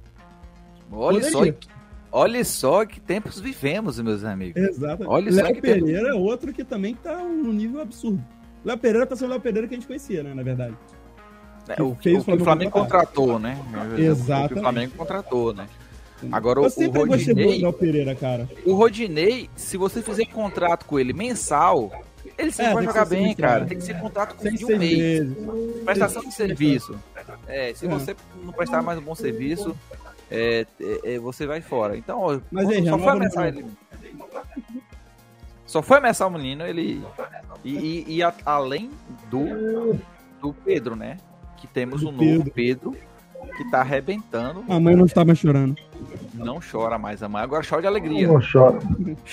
[0.91, 1.67] Olha só, que-
[2.11, 4.61] olha só que tempos vivemos, meus amigos.
[4.61, 5.03] Exato.
[5.07, 8.23] Olha só Léo que Pereira é outro que também tá num nível absurdo.
[8.63, 10.75] Léo Pereira tá sendo o Léo Pereira que a gente conhecia, né, na verdade.
[11.67, 13.57] É, que o, fez o o que o Flamengo contratou, né?
[13.95, 14.53] O Exatamente.
[14.53, 15.67] o Flamengo contratou, né?
[16.31, 18.49] Agora, o- Eu o sempre do Rodinei- Léo Pereira, cara.
[18.65, 21.91] O Rodinei, se você fizer contrato com ele mensal,
[22.37, 23.49] ele sempre É, vai jogar bem, semestral.
[23.51, 23.65] cara.
[23.65, 25.29] Tem que ser contrato com de um mês.
[25.83, 26.95] Prestação de serviço.
[27.47, 27.89] É, se É.
[27.89, 29.75] você não prestar mais um bom serviço,
[30.31, 31.97] é, é, é, você vai fora.
[31.97, 33.65] Então, Mas aí, só foi ameaçar ele.
[35.65, 37.03] Só foi ameaçar o menino, ele.
[37.63, 38.89] E, e- e a- além
[39.29, 39.99] do,
[40.41, 41.17] do Pedro, né?
[41.57, 42.95] Que temos Do um novo Pedro
[43.57, 44.63] que tá arrebentando.
[44.69, 45.75] A mãe não tá mais chorando.
[46.33, 48.27] Não chora mais a mãe, agora chora de alegria.
[48.27, 48.79] Não chora.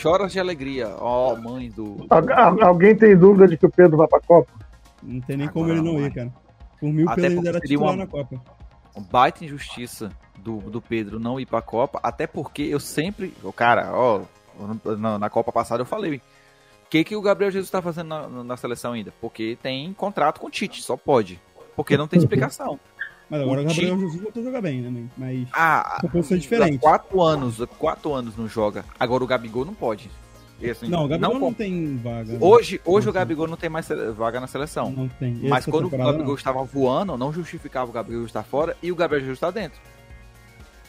[0.00, 0.88] Chora de alegria.
[0.98, 2.06] Ó, mãe do.
[2.08, 4.52] Al- al- alguém tem dúvida de que o Pedro vai pra Copa?
[5.02, 6.32] Não tem nem Agora como ele não ir, cara.
[6.80, 8.40] Por mil, o Até Pedro era titular uma- na Copa.
[8.96, 13.52] um baita injustiça do, do Pedro não ir pra Copa, até porque eu sempre, o
[13.52, 14.22] cara, ó,
[14.98, 16.20] na, na Copa passada eu falei, o
[16.90, 19.12] que que o Gabriel Jesus tá fazendo na, na seleção ainda?
[19.20, 21.40] Porque tem contrato com o Tite, só pode.
[21.74, 22.78] Porque não tem explicação.
[23.32, 25.04] Mas agora o Gabriel time- Jesus voltou a jogar bem, né?
[25.16, 26.78] Mas Ah, a posição é há diferente.
[26.78, 28.84] quatro anos, há quatro anos não joga.
[29.00, 30.10] Agora o Gabigol não pode.
[30.70, 32.34] Assim, Não, o Gabriel não, com- tem vaga.
[32.34, 32.38] né?
[32.40, 34.92] Hoje, hoje Não o Gabigol não tem mais vaga na seleção.
[34.92, 35.34] Não tem.
[35.42, 38.94] Mas Essa quando o Gabigol estava voando, não justificava o Gabigol estar fora e o
[38.94, 39.80] Gabriel Jesus está dentro.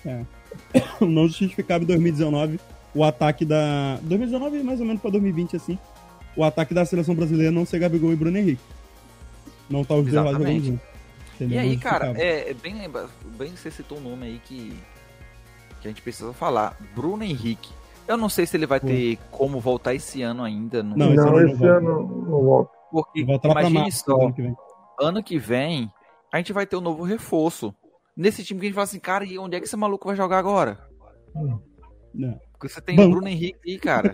[0.06, 0.28] não.
[1.08, 2.60] não justificava em 2019
[2.94, 3.98] o ataque da.
[4.04, 5.80] 2019 mais ou menos pra 2020, assim.
[6.36, 8.62] O ataque da seleção brasileira não ser Gabigol e Bruno Henrique.
[9.70, 10.93] Não tá os dois lá jogando junto.
[11.36, 11.60] Entendeu?
[11.60, 13.08] E Não aí, cara, é, é bem lembra,
[13.38, 14.78] bem que você citou um nome aí que,
[15.82, 16.78] que a gente precisa falar.
[16.96, 17.72] Bruno Henrique.
[18.08, 18.88] Eu não sei se ele vai Pô.
[18.88, 20.84] ter como voltar esse ano ainda.
[20.84, 21.74] Não, Não, esse Não, ano não esse volta.
[21.78, 22.72] ano não volta.
[22.92, 24.56] porque imagine só, ano que vem.
[25.00, 25.92] ano que vem
[26.32, 27.74] a gente vai ter um novo reforço.
[28.16, 30.16] Nesse time que a gente fala assim, cara, e onde é que esse maluco vai
[30.16, 30.78] jogar agora?
[32.14, 32.40] Não.
[32.52, 33.08] Porque você tem Banco.
[33.10, 34.14] o Bruno Henrique aí, cara.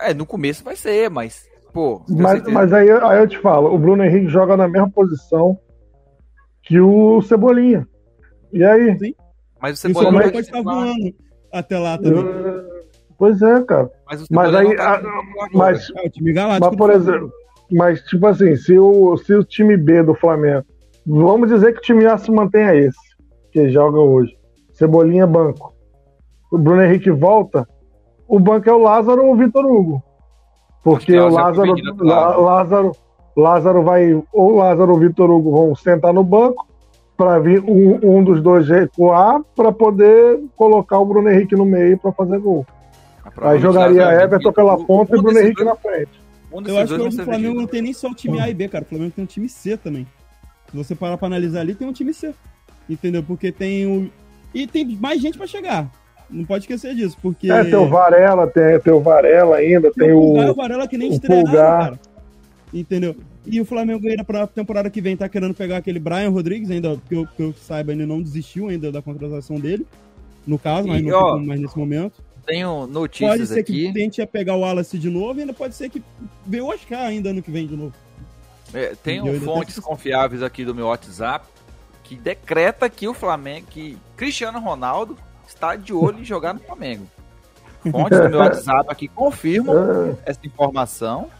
[0.00, 3.78] é, no começo vai ser, mas, pô, Mas, mas aí, aí eu te falo, o
[3.78, 5.58] Bruno Henrique joga na mesma posição
[6.66, 7.86] que o Cebolinha.
[8.52, 9.14] E aí?
[9.60, 11.14] Mas o Cebolinha pode estar titular, voando
[11.52, 12.24] até lá também.
[12.24, 12.74] Eu-
[13.16, 13.88] Pois é, cara.
[14.10, 15.02] Mas, o Mas aí, tá a-.
[15.56, 16.66] Mas, É o time galáctico.
[16.68, 17.32] mas por exemplo,
[17.70, 20.64] mas tipo assim, se o, se o time B do Flamengo,
[21.06, 22.98] vamos dizer que o time A se mantenha esse,
[23.52, 24.36] que joga hoje.
[24.72, 25.72] Cebolinha banco.
[26.52, 27.66] O Bruno Henrique volta,
[28.26, 30.02] o banco é o Lázaro ou o Vitor Hugo.
[30.82, 31.74] Porque o é o Lázaro.
[32.00, 32.92] Lá- Lázaro,
[33.36, 36.66] Lázaro vai, ou Lázaro ou o Vitor Hugo vão sentar no banco
[37.16, 41.98] para vir um, um dos dois recuar para poder colocar o Bruno Henrique no meio
[41.98, 42.66] para fazer gol.
[43.40, 46.10] Aí jogaria Lázaro é Everton pela ponta e Bruno Henrique dois- na frente.
[46.52, 48.54] um Eu acho que hoje o Flamengo não tem nem só o time A e
[48.54, 48.84] B, cara.
[48.84, 50.06] O Flamengo tem um time C também.
[50.70, 52.32] Se você parar pra analisar ali, tem um time C.
[52.88, 53.22] Entendeu?
[53.22, 54.10] Porque tem o.
[54.54, 55.90] E tem mais gente pra chegar.
[56.30, 57.50] Não pode esquecer disso, porque.
[57.50, 60.54] É, tem o Varela, tem, tem o Varela ainda, tem o Pulgar e o o.
[60.54, 61.98] Varela que nem estrearam, cara.
[62.74, 63.14] Entendeu?
[63.46, 67.00] E o Flamengo ainda pra temporada que vem tá querendo pegar aquele Brian Rodrigues, ainda,
[67.08, 69.86] que eu, que eu saiba, ele não desistiu ainda da contratação dele.
[70.46, 72.20] No caso, mas E, não ó, tem como mais nesse momento.
[72.44, 73.86] Tenho Pode notícias ser aqui.
[73.86, 76.02] que tente a pegar o Wallace de novo, e ainda pode ser que
[76.44, 77.94] veja o Oscar ainda ano que vem de novo.
[78.74, 81.46] É, tenho fontes tenho- confiáveis aqui do meu WhatsApp
[82.02, 85.16] que decreta que o Flamengo, que Cristiano Ronaldo
[85.46, 87.06] está de olho em jogar no Flamengo.
[87.90, 89.74] Fontes do meu WhatsApp aqui confirmam
[90.26, 91.30] É, essa informação.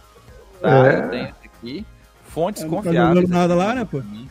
[0.69, 0.93] Tá?
[0.93, 0.99] É.
[1.05, 1.87] Eu tenho aqui.
[2.25, 3.15] Fontes É, não tá confiáveis.
[3.15, 3.99] jogando nada aqui lá, né, pô?
[3.99, 4.29] pra mim.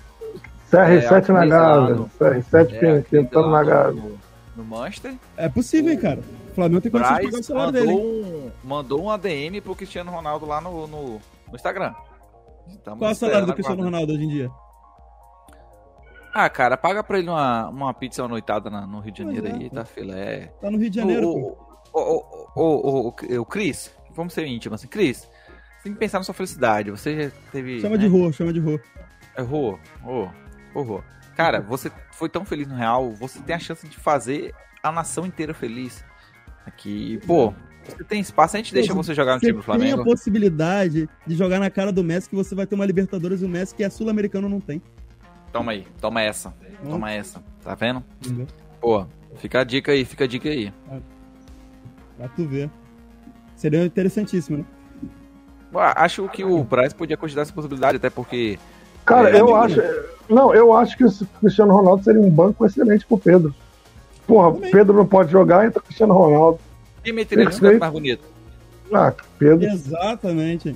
[0.72, 1.96] CR7 É, na Gávea.
[1.96, 2.12] atualizado.
[2.20, 4.04] CR7 É, tentando na Gávea.
[4.56, 5.16] no, Manchester.
[5.38, 6.20] É possível, hein, cara.
[6.52, 7.92] O Flamengo tem condição de pagar o salário dele.
[7.92, 11.04] um, mandou um ADM pro Cristiano Ronaldo lá no, no,
[11.50, 11.94] no Instagram.
[12.70, 13.84] Estamos Qual é o salário do Cristiano.
[13.84, 14.52] Ronaldo hoje em dia?
[16.34, 19.52] Ah, cara, paga pra ele uma, uma pizza noitada na- no Rio de Janeiro é,
[19.52, 19.76] aí, pô.
[19.76, 20.52] tá filé.
[20.60, 21.58] Tá no Rio de Janeiro, o, pô.
[21.94, 22.24] o, o,
[22.56, 25.30] o, o, o, o Cris, vamos ser íntimos assim, Cris,
[25.84, 26.90] tem que pensar na sua felicidade.
[26.92, 27.82] Você já teve.
[27.82, 28.04] Chama né?
[28.04, 28.80] de rua, chama de rua.
[29.36, 30.30] É, Rô, Rô.
[30.74, 31.04] Porra.
[31.36, 35.26] Cara, você foi tão feliz no Real, você tem a chance de fazer a nação
[35.26, 36.04] inteira feliz.
[36.66, 37.54] Aqui, pô,
[37.84, 40.04] você tem espaço, a gente deixa você jogar no Você time do tem a Flamengo.
[40.04, 43.50] possibilidade de jogar na cara do Messi que você vai ter uma Libertadores e o
[43.50, 44.82] Messi que é sul-americano não tem.
[45.52, 46.54] Toma aí, toma essa.
[46.84, 47.44] Toma essa.
[47.64, 48.04] Tá vendo?
[48.80, 49.06] Pô,
[49.36, 50.72] fica a dica aí, fica a dica aí.
[52.18, 52.70] Pra tu ver.
[53.56, 54.66] Seria interessantíssimo, né?
[55.80, 58.58] Acho que o Braz podia considerar essa possibilidade, até porque.
[59.06, 59.82] Cara, É, eu amigo.
[59.82, 60.04] acho.
[60.30, 61.12] Não, eu acho que o
[61.42, 63.54] Cristiano Ronaldo seria um banco excelente pro Pedro.
[64.26, 64.72] Porra, Também.
[64.72, 66.60] Pedro não pode jogar, entra o Cristiano Ronaldo.
[67.04, 68.24] Quem meteria campo mais bonito?
[68.94, 69.68] Ah, Pedro.
[69.68, 70.76] Exatamente.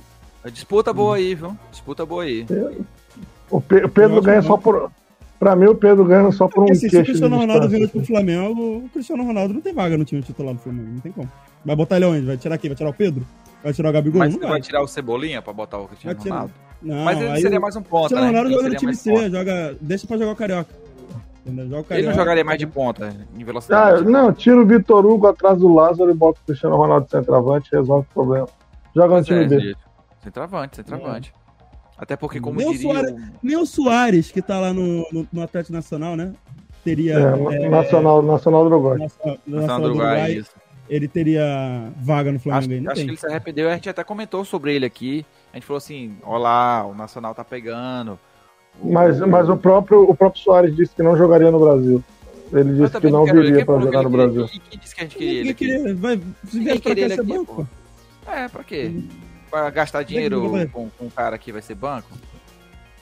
[0.52, 1.56] Disputa boa aí, viu?
[1.70, 2.46] Disputa boa aí.
[3.50, 4.90] O, Pe- o Pedro Eu ganha só por.
[5.38, 8.04] Pra mim, o Pedro ganha só por um assim, se o Cristiano Ronaldo vindo pro
[8.04, 10.88] Flamengo, o Cristiano Ronaldo não tem vaga no time titular do Flamengo.
[10.94, 11.30] Não tem como.
[11.64, 12.26] Vai botar ele onde?
[12.26, 12.68] Vai tirar quem?
[12.68, 13.24] Vai tirar o Pedro?
[13.62, 14.18] Vai tirar o Gabigol?
[14.20, 14.50] Mas não vai.
[14.50, 16.34] vai tirar o Cebolinha pra botar o Cristiano Vai tirar.
[16.36, 16.54] Ronaldo?
[16.80, 18.38] Não, Mas ele seria o mais um ponta, Cristiano né?
[18.38, 20.74] Ronaldo joga no time C, joga, deixa pra jogar o Carioca.
[21.44, 21.68] Entendeu?
[21.68, 24.04] Joga o Ele não jogaria mais de ponta, em Ah, velocidade.
[24.04, 27.68] não, tira o Vitor Hugo atrás do Lázaro e bota o Cristiano Ronaldo de centroavante,
[27.72, 28.48] resolve o problema.
[28.94, 29.60] Joga no time é, B.
[29.60, 29.78] gente.
[30.22, 31.32] Centroavante, centroavante.
[31.96, 33.18] Até porque, como Nem o diria Suárez- o...
[33.42, 36.32] Nem o Soares, que tá lá no, no, no Atlético Nacional, né?
[36.84, 37.14] Teria.
[37.50, 38.98] É, é, Nacional, Nacional do Uruguai.
[38.98, 40.50] Nacional, Nacional Nacional do Uruguai, Uruguai, isso.
[40.88, 42.80] Ele teria vaga no Flamengo Acho, aí.
[42.80, 45.24] Não acho que ele se arrependeu, a gente até comentou sobre ele aqui.
[45.52, 48.18] A gente falou assim, ó lá, o Nacional tá pegando.
[48.82, 52.02] Mas, mas o, próprio, o próprio Soares disse que não jogaria no Brasil.
[52.52, 54.48] Ele disse que não viria para jogar no Brasil.
[54.48, 57.22] Quem, disse que a gente queria ele queria, vai, se vier pra cá ser aqui,
[57.22, 57.68] banco.
[58.26, 58.92] É, pra quê?
[59.50, 62.08] Pra gastar dinheiro com, com um cara que vai ser banco?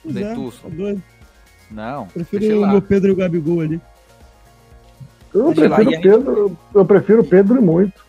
[0.03, 0.61] Pois é, Dentuço.
[0.63, 1.01] tá doido.
[1.69, 3.81] Não, Prefiro o Pedro e o Gabigol ali.
[5.33, 8.05] Eu Deixa lá, prefiro a Pedro, eu prefiro Pedro muito.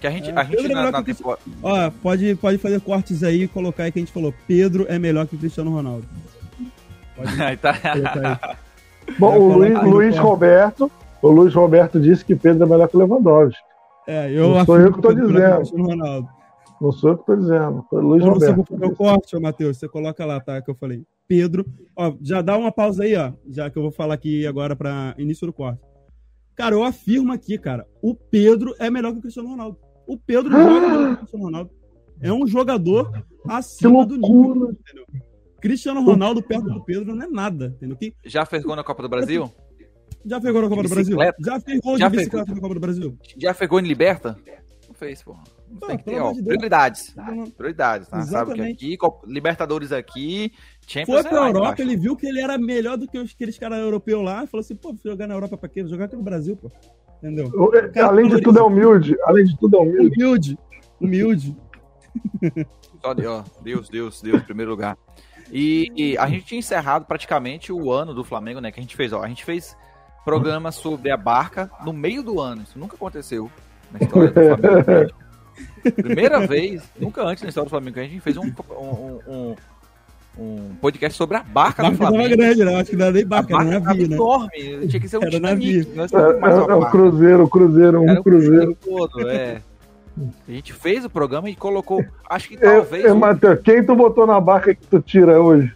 [0.00, 1.14] Que a gente, É, a gente Pedro é na, na que.
[1.62, 4.32] Ó, pode, pode fazer cortes aí e colocar aí que a gente falou.
[4.46, 6.04] Pedro é melhor que o Cristiano Ronaldo.
[7.16, 8.56] Pode Aí tá- aí.
[9.18, 10.16] Bom, o Luiz, Luiz.
[10.18, 10.90] Roberto,
[11.22, 13.58] o Luiz Roberto disse que Pedro é melhor que o Lewandowski.
[14.06, 15.56] É, eu Não sou eu que Pedro é dizendo.
[15.56, 16.28] Cristiano Ronaldo.
[16.80, 18.68] Não sou eu que estou dizendo, foi Luiz Quando você Roberto.
[18.72, 20.60] fazer o corte, ô Matheus, você coloca lá, tá?
[20.62, 21.02] Que eu falei.
[21.26, 21.66] Pedro.
[21.96, 23.32] Ó, já dá uma pausa aí, ó.
[23.50, 25.80] Já que eu vou falar aqui agora para início do corte.
[26.58, 27.86] Cara, eu afirmo aqui, cara.
[28.02, 29.78] O Pedro é melhor que o Cristiano Ronaldo.
[30.08, 31.70] O Pedro joga melhor que o Cristiano Ronaldo.
[32.20, 34.72] É um jogador acima do nível.
[34.72, 35.06] Entendeu?
[35.60, 37.96] Cristiano Ronaldo perto do Pedro não é nada, entendeu?
[37.96, 39.48] Que Já fez gol na Copa do Brasil?
[40.26, 41.16] já fez gol na Copa do Brasil?
[41.40, 43.18] Já fez gol de Já fez bicicleta na Copa do Brasil?
[43.36, 44.36] Já fez gol em Liberta?
[44.88, 45.42] Não fez, porra.
[45.82, 46.46] Ah, Tem que ter, ó, de Deus.
[46.46, 47.14] prioridades.
[47.14, 48.20] Não- Prioridades, tá?
[48.22, 48.96] Sabe que Exatamente.
[48.96, 50.52] aqui, Libertadores aqui,
[50.90, 53.32] Champions Foi é pra lá Europa, ele viu que ele era melhor do que os-
[53.32, 55.82] aqueles caras europeus lá falou assim: pô, jogar na Europa pra quê?
[55.82, 56.70] Vou jogar aqui no Brasil, pô.
[57.22, 57.48] Entendeu?
[57.54, 57.70] O-
[58.02, 59.16] Além de tudo é humilde.
[59.24, 60.14] Além de tudo é humilde.
[60.16, 60.58] Humilde.
[61.00, 61.56] Humilde.
[63.02, 64.96] Só de- ó, Deus, Deus, Deus, em primeiro lugar.
[65.52, 68.70] E, e a gente tinha encerrado praticamente o ano do Flamengo, né?
[68.72, 69.22] Que a gente fez, ó.
[69.22, 69.76] A gente fez
[70.24, 72.62] programa sobre a barca no meio do ano.
[72.62, 73.50] Isso nunca aconteceu
[73.92, 75.14] na história do Flamengo.
[75.96, 79.56] Primeira vez, nunca antes na história do Flamengo, a gente fez um, um, um,
[80.38, 82.36] um podcast sobre a barca, Barca do Flamengo.
[82.36, 82.80] grande, né?
[82.80, 84.14] Acho que não era nem A barca, era barca tava navio, né?
[84.14, 84.88] enorme.
[84.88, 85.76] Tinha que ser um Era Titanic.
[85.76, 85.96] navio.
[85.96, 86.98] Nós É, somos mais é- uma é o barca.
[86.98, 88.76] Cruzeiro, o Cruzeiro, um Era o Cruzeiro.
[88.84, 89.60] Todo, é.
[90.48, 92.04] A gente fez o programa e colocou.
[92.28, 93.04] Acho que É, talvez.
[93.04, 95.72] é, o- Matheus, quem tu botou na barca que tu tira hoje?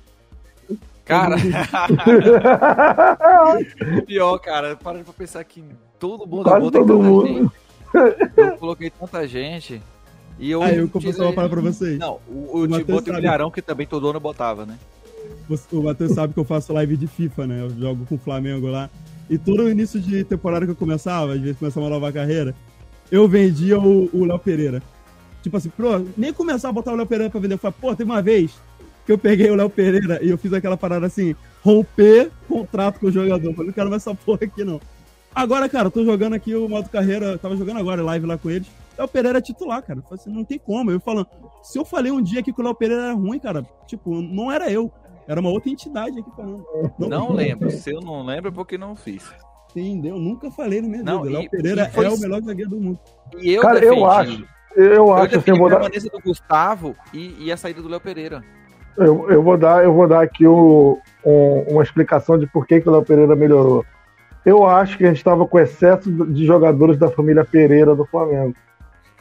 [1.05, 1.37] Cara,
[3.99, 5.63] o pior, cara, para pra pensar que
[5.99, 7.27] todo mundo Quase todo tanta mundo.
[7.27, 7.51] gente.
[8.37, 9.83] Eu coloquei tanta gente.
[10.43, 10.61] E eu.
[10.62, 11.99] Aí eu confesso tirei- uma parada pra vocês.
[11.99, 13.14] Não, o, o O Tiboto e o.
[13.14, 14.76] Milharão, que também todo ano botava, né?
[15.72, 17.61] O Matheus sabe que eu faço live de FIFA, né?
[17.62, 18.90] Eu jogo com o Flamengo lá.
[19.30, 22.55] E todo início de temporada que eu começava, às vezes começava uma nova carreira,
[23.11, 24.82] eu vendia o o Léo Pereira.
[25.43, 27.55] Tipo assim, pô, nem começar a botar o Léo Pereira pra vender.
[27.55, 28.53] Eu falei, pô, teve uma vez
[29.07, 33.07] que eu peguei o Léo Pereira e eu fiz aquela parada assim, romper contrato com
[33.07, 33.49] o jogador.
[33.49, 34.80] Eu falei, não quero mais essa porra aqui não.
[35.34, 38.36] Agora, cara, eu tô jogando aqui o modo carreira, eu tava jogando agora live lá
[38.38, 38.68] com eles.
[39.03, 39.98] Léo Pereira é titular, cara.
[39.98, 40.90] Eu falei assim, não tem como.
[40.90, 41.26] Eu falando,
[41.62, 44.50] se eu falei um dia aqui que o Léo Pereira era ruim, cara, tipo, não
[44.50, 44.90] era eu.
[45.28, 46.64] Era uma outra entidade aqui falando.
[46.98, 47.70] Não lembro.
[47.70, 49.24] Se eu não lembro, é porque não fiz.
[49.74, 50.16] Entendeu?
[50.18, 51.38] Nunca falei na minha Não, vida.
[51.38, 52.98] Léo Pereira foi- é o melhor zagueiro do mundo.
[53.40, 54.00] E eu Cara, defendi.
[54.00, 54.44] eu acho.
[54.74, 57.57] Eu Eu acho assim, defendi eu vou a dar, permanência do Gustavo e, e a
[57.57, 58.42] saída do Léo Pereira.
[58.98, 62.80] eu, eu vou dar, eu vou dar aqui o- um- uma explicação de por que,
[62.80, 63.84] que o Léo Pereira melhorou.
[64.44, 68.55] Eu acho que a gente estava com excesso de jogadores da família Pereira do Flamengo.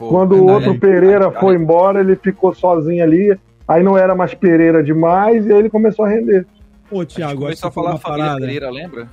[0.02, 3.38] Pô, Quando o outro Pereira Aí- foi embora, ele ficou sozinho ali.
[3.68, 6.48] Aí não era mais Pereira demais e aí ele começou a render.
[6.90, 9.08] Pô, a Thiago, acho a que foi falar uma parada Pereira, lembra?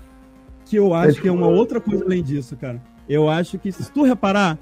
[0.65, 2.81] que eu acho que é uma foi- outra coisa além disso, cara.
[3.07, 4.59] Eu acho que, se tu reparar,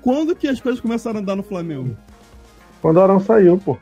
[0.00, 1.94] quando que as coisas começaram a andar no Flamengo?
[2.80, 3.76] Quando o Arão saiu, pô.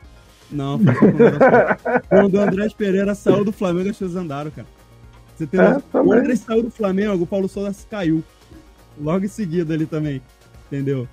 [0.50, 1.78] Não, foi quando, o Andrés-
[2.08, 4.66] quando o Andrés Pereira saiu do Flamengo, as coisas andaram, cara.
[5.36, 8.22] Você tem É, o André saiu do Flamengo, o Paulo Souza caiu.
[9.00, 10.20] Logo em seguida ali também.
[10.66, 11.06] Entendeu?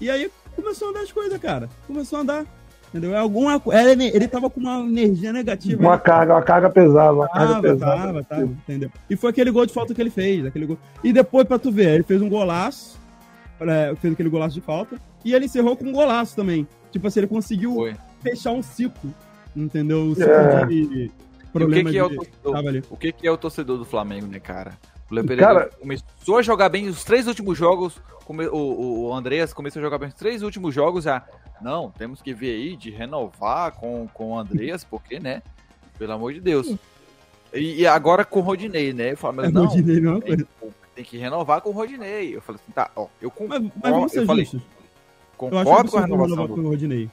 [0.00, 1.68] E aí começou a andar as coisas, cara.
[1.86, 2.46] Começou a andar.
[2.88, 3.14] Entendeu?
[3.14, 5.82] É alguma co- ele, ele tava com uma energia negativa.
[5.82, 5.98] Uma né?
[5.98, 7.96] carga, uma carga pesada, uma carga Tava, pesada.
[8.06, 8.90] tava, tava, entendeu?
[9.10, 10.78] E foi aquele gol de falta que ele fez, aquele gol.
[11.02, 12.98] E depois, pra tu ver, ele fez um golaço,
[13.60, 16.66] é, fez aquele golaço de falta, e ele encerrou com um golaço também.
[16.92, 17.96] Tipo assim, ele conseguiu Foi.
[18.22, 19.12] fechar um ciclo,
[19.54, 20.04] entendeu?
[20.04, 20.64] O ciclo É.
[20.66, 21.12] de o que,
[21.52, 22.82] problema que é o torcedor?
[22.90, 24.78] O que, que é o torcedor do Flamengo, né, cara?
[25.10, 28.00] O Léo Pereira Cara- começou a jogar bem os três últimos jogos.
[28.24, 31.24] come- o, o, o Andreas começou a jogar bem os três últimos jogos já.
[31.60, 35.42] Não, temos que ver aí de renovar com, com o Andreas, porque, né?
[35.98, 36.74] Pelo amor de Deus.
[37.54, 39.12] E, e agora com o Rodinei, né?
[39.12, 40.46] O Flamengo, É, não, Rodinei, não é tem,
[40.94, 42.34] tem que renovar com o Rodinei.
[42.36, 44.60] Eu falei assim, tá, ó, eu Mas, concordo, mas ser eu falei, justos.
[44.62, 47.08] Eu concordo com a renovação do com o Rodinei.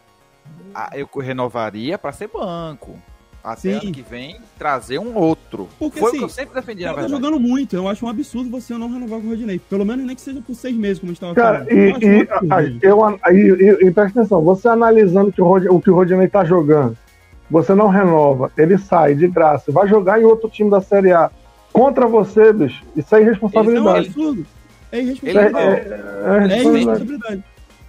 [0.73, 2.97] ah, eu renovaria pra ser banco.
[3.43, 3.73] Até Sim.
[3.73, 5.67] ano que vem trazer um outro.
[5.77, 7.75] Porque, Foi o assim, que eu sempre defendi, na tá jogando muito.
[7.75, 9.59] Eu acho um absurdo você não renovar com o Rodinei.
[9.59, 11.71] Pelo menos nem que seja por seis meses, como a gente tava Cara, falando.
[11.73, 12.85] e, um e, gente.
[12.85, 16.45] eu, e, e presta atenção, você analisando que o, Rod- o que o Rodinei tá
[16.45, 16.97] jogando,
[17.51, 21.29] você não renova, ele sai de graça, vai jogar em outro time da Série A
[21.73, 22.81] contra você, bicho.
[22.95, 24.07] Isso é Isso é um irresponsabilidade.
[24.07, 24.45] absurdo.
[24.89, 25.57] É É, irresponsabilidade.
[25.57, 26.79] é, é É irresponsabilidade.
[26.79, 27.43] irresponsabilidade.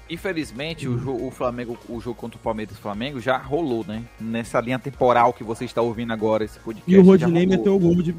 [0.08, 3.84] Infelizmente, o, jo- o Flamengo, o jogo contra o Palmeiras e o Flamengo já rolou,
[3.86, 4.04] né?
[4.20, 6.90] Nessa linha temporal que você está ouvindo agora, esse podcast.
[6.92, 8.14] E o Rodinei meteu o gol de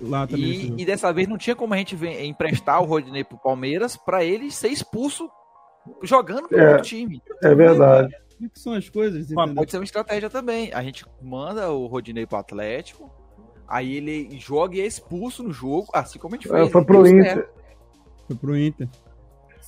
[0.00, 0.44] lá também.
[0.50, 0.80] E, jogo.
[0.80, 4.50] e dessa vez não tinha como a gente emprestar o Rodinei pro Palmeiras pra ele
[4.50, 5.28] ser expulso
[6.02, 6.68] jogando pelo É.
[6.72, 7.20] outro time.
[7.42, 8.14] É verdade.
[8.38, 9.30] Como que são as coisas?
[9.30, 10.72] Mas pode ser uma estratégia também.
[10.72, 13.10] A gente manda o Rodinei pro Atlético,
[13.66, 16.70] aí ele joga e é expulso no jogo, assim como a gente É, fez.
[16.72, 17.24] foi e pro Inter.
[17.34, 17.50] certo.
[18.28, 18.88] Foi pro Inter.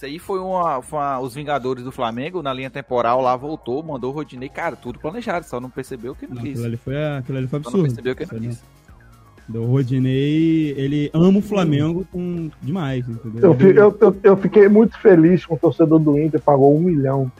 [0.01, 3.83] Isso aí foi uma, foi uma- Os Vingadores do Flamengo, na linha temporal, lá voltou,
[3.83, 6.53] mandou o Rodinei, cara, tudo planejado, só não percebeu que não Não, quis.
[6.53, 7.83] aquilo ali foi, aquilo ali foi Só não absurdo.
[7.83, 8.63] percebeu que Isso não quis.
[9.47, 9.63] não.
[9.63, 13.55] O Rodinei, ele ama o Flamengo com demais, entendeu?
[13.61, 17.31] Eu, eu, eu, eu fiquei muito feliz com o torcedor do Inter, pagou um milhão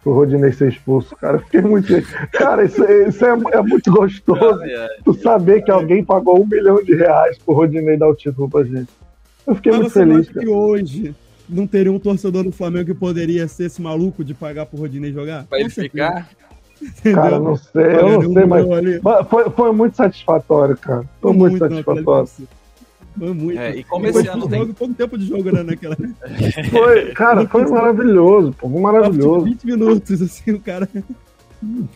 [0.00, 1.38] pro Rodinei ser expulso, cara.
[1.38, 1.88] Eu fiquei muito.
[2.30, 4.60] Cara, isso, é- isso é, é muito gostoso.
[5.04, 8.62] Tu saber que alguém pagou um milhão de reais pro Rodinei dar o título pra
[8.62, 8.92] gente.
[9.44, 10.46] Eu fiquei Mas muito você feliz, acha cara.
[10.46, 11.14] que hoje
[11.48, 15.12] não teria um torcedor do Flamengo que poderia ser esse maluco de pagar pro Rodinei
[15.12, 15.44] jogar?
[15.44, 16.28] Pra ele ficar.
[16.80, 17.22] entendeu?
[17.22, 18.66] Cara, não sei, eu não sei, mas
[19.02, 21.04] mas foi, foi muito satisfatório, cara.
[21.20, 22.26] Foi, muito, ali satisfatório.
[22.28, 23.58] foi- muito.
[23.60, 25.96] É, e como esse ano tem- jogo, pouco tempo de jogo, né, naquela.
[26.70, 29.44] Foi, cara, foi maravilhoso, pô, foi maravilhoso.
[29.44, 30.88] 20 minutos, assim, o cara.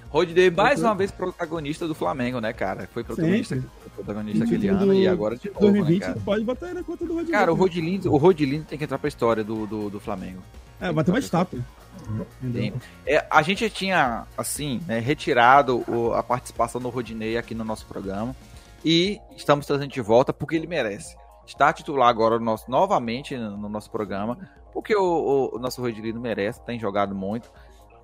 [0.08, 2.88] Rodinei mais uma vez protagonista do Flamengo, né, cara?
[2.94, 3.68] Foi protagonista, Sempre.
[4.04, 6.20] Protagonista aquele ano do- e agora de novo, 2020 né, cara?
[6.24, 7.32] pode botar na conta do Rodinei.
[7.32, 10.40] Cara, o Rodilindo, o Rodilindo tem que entrar pra história do, do, do Flamengo.
[10.80, 11.58] É, bater uma estátua.
[12.52, 12.72] Tem.
[13.06, 17.86] É, a gente tinha, assim, né, retirado o- a participação do Rodinei aqui no nosso
[17.86, 18.34] programa.
[18.84, 21.16] E estamos trazendo de volta porque ele merece.
[21.46, 24.38] Está titular agora no nosso, novamente no, no nosso programa.
[24.72, 27.50] Porque o, o- o nosso Rodilindo merece, tem jogado muito.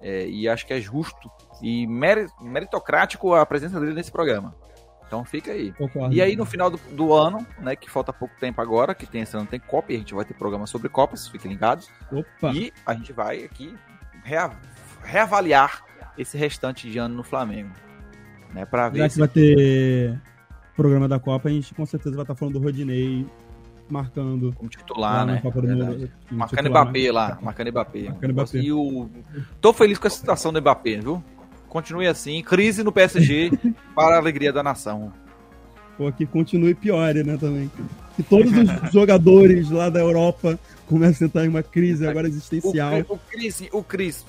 [0.03, 1.31] é, e acho que é justo
[1.63, 4.55] e meri- meritocrático a presença dele nesse programa.
[5.15, 5.71] Então fica aí.
[5.73, 6.13] Concordo.
[6.13, 9.23] E aí no final do, do ano, né, que falta pouco tempo agora, que tem
[9.23, 11.89] esse ano tem Copa, e a gente vai ter programa sobre Copas, fiquem ligados.
[12.11, 13.73] Opa, E a gente vai aqui
[14.25, 14.51] rea-
[15.05, 15.85] reavaliar
[16.19, 17.71] esse restante de ano no Flamengo.
[18.53, 20.21] Né, pra ver já que se vai ter
[20.77, 23.25] programa da Copa, a gente com certeza vai estar falando do Rodinei
[23.89, 25.41] marcando como titular, né?
[25.43, 26.11] Copa do.
[26.31, 27.13] Marcando Mbappé né?
[27.13, 28.03] lá, marcando Mbappé.
[28.05, 28.59] Marcando Mbappé.
[28.59, 29.09] E o...
[29.61, 31.23] Tô feliz com a situação do Mbappé, viu?
[31.75, 33.51] Continue assim, crise no PSG
[33.97, 35.13] para a alegria da nação.
[35.99, 37.69] Pô, que continue pior, né, também.
[38.15, 40.57] Que todos os jogadores lá da Europa
[40.87, 42.93] comecem a entrar em uma crise agora O, existencial.
[42.93, 44.25] Cri- o Cris, o Cris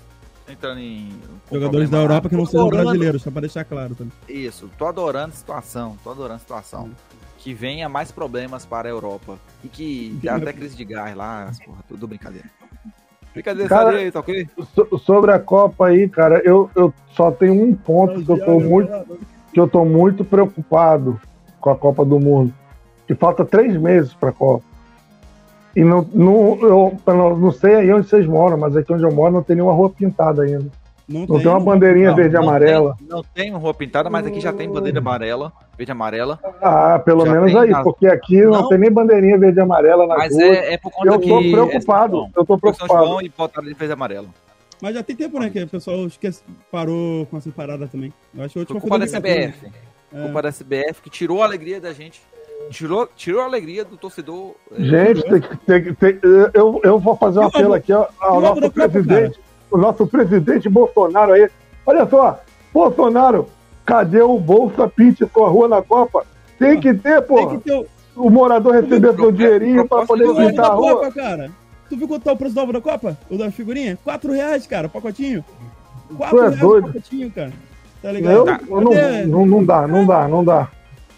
[0.49, 1.09] entrando em
[1.51, 1.97] Jogadores da.
[1.99, 4.11] Europa que não sejam adorando- brasileiros, só pra deixar claro também.
[4.27, 6.89] Isso, tô adorando a situação, tô adorando a situação.
[7.37, 9.37] Que venha mais problemas para a Europa.
[9.63, 12.49] E que dê até crise de gás lá, as porra, tudo brincadeira.
[13.35, 14.47] Brincadeira, Cara- aí, tá ok?
[14.73, 18.59] So- sobre a Copa aí, cara, eu, eu só tenho um ponto que eu tô
[18.61, 19.19] muito,
[19.53, 21.19] que eu tô muito preocupado
[21.59, 22.53] com a Copa do Mundo.
[23.05, 24.63] Que falta três meses pra Copa.
[25.75, 29.11] E não, não, eu não, não sei aí onde vocês moram, mas aqui onde eu
[29.11, 30.71] moro não tem nenhuma rua pintada ainda.
[31.07, 32.95] Não tem uma bandeirinha Não, verde e não amarela.
[32.97, 36.39] Tem, não tem rua pintada, mas aqui já tem bandeira amarela, verde e amarela.
[36.61, 38.69] Ah, pelo Já menos aí, na- porque aqui não, Não.
[38.69, 40.43] tem nem bandeirinha verde e amarela na Mas rua.
[40.43, 41.27] é, é por conta eu que.
[41.29, 42.29] tô é preocupado, João.
[42.35, 43.05] eu tô Foi São preocupado.
[43.07, 44.29] João e botaram de verde e amarelo.
[44.81, 48.13] Mas já tem tempo, né, que o pessoal esquece, parou com essa parada também.
[48.37, 49.85] Eu acho que a última Foi culpa da foi 2014, CBF.
[50.13, 50.21] É.
[50.23, 52.21] Culpa da CBF que tirou a alegria da gente.
[52.69, 54.55] Tirou, tirou a alegria do torcedor.
[54.71, 56.19] é, Gente, tem, que- tem, tem,
[56.53, 59.39] eu, eu vou fazer um apelo aqui ao o Lobo nosso presidente,
[59.71, 61.49] o nosso presidente Bolsonaro aí.
[61.85, 62.39] Olha só,
[62.73, 63.47] Bolsonaro,
[63.85, 66.25] cadê o Bolsa Pinte sua rua na Copa?
[66.59, 67.47] Tem que ter, Tem pô.
[67.49, 70.95] que ter, o- o morador receber seu dinheirinho pra poder pintar a rua.
[70.95, 71.51] Copa, cara.
[71.89, 73.17] Tu viu quanto tá o preço do ovo da Copa?
[73.29, 73.97] O da figurinha?
[74.03, 75.43] 4 reais, cara, o pacotinho.
[76.17, 76.85] 4 Tu é reais doido.
[76.85, 77.53] o pacotinho, cara.
[78.01, 78.33] Tá ligado?
[78.33, 78.59] Eu, Tá.
[78.67, 78.91] eu não,
[79.27, 80.67] não, não dá, não dá, não dá.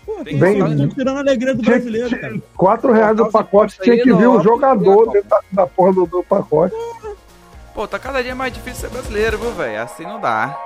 [0.05, 2.36] Pô, Tem bem, que- estão tirando a alegria do Tinha- brasileiro, tinha- cara.
[2.55, 6.24] 4 reais o pacote, tinha que vir o jogador dentro da, da porra do, do
[6.24, 6.74] pacote.
[7.76, 9.82] Pô, tá cada dia mais difícil ser brasileiro, viu, velho?
[9.82, 10.57] Assim não dá.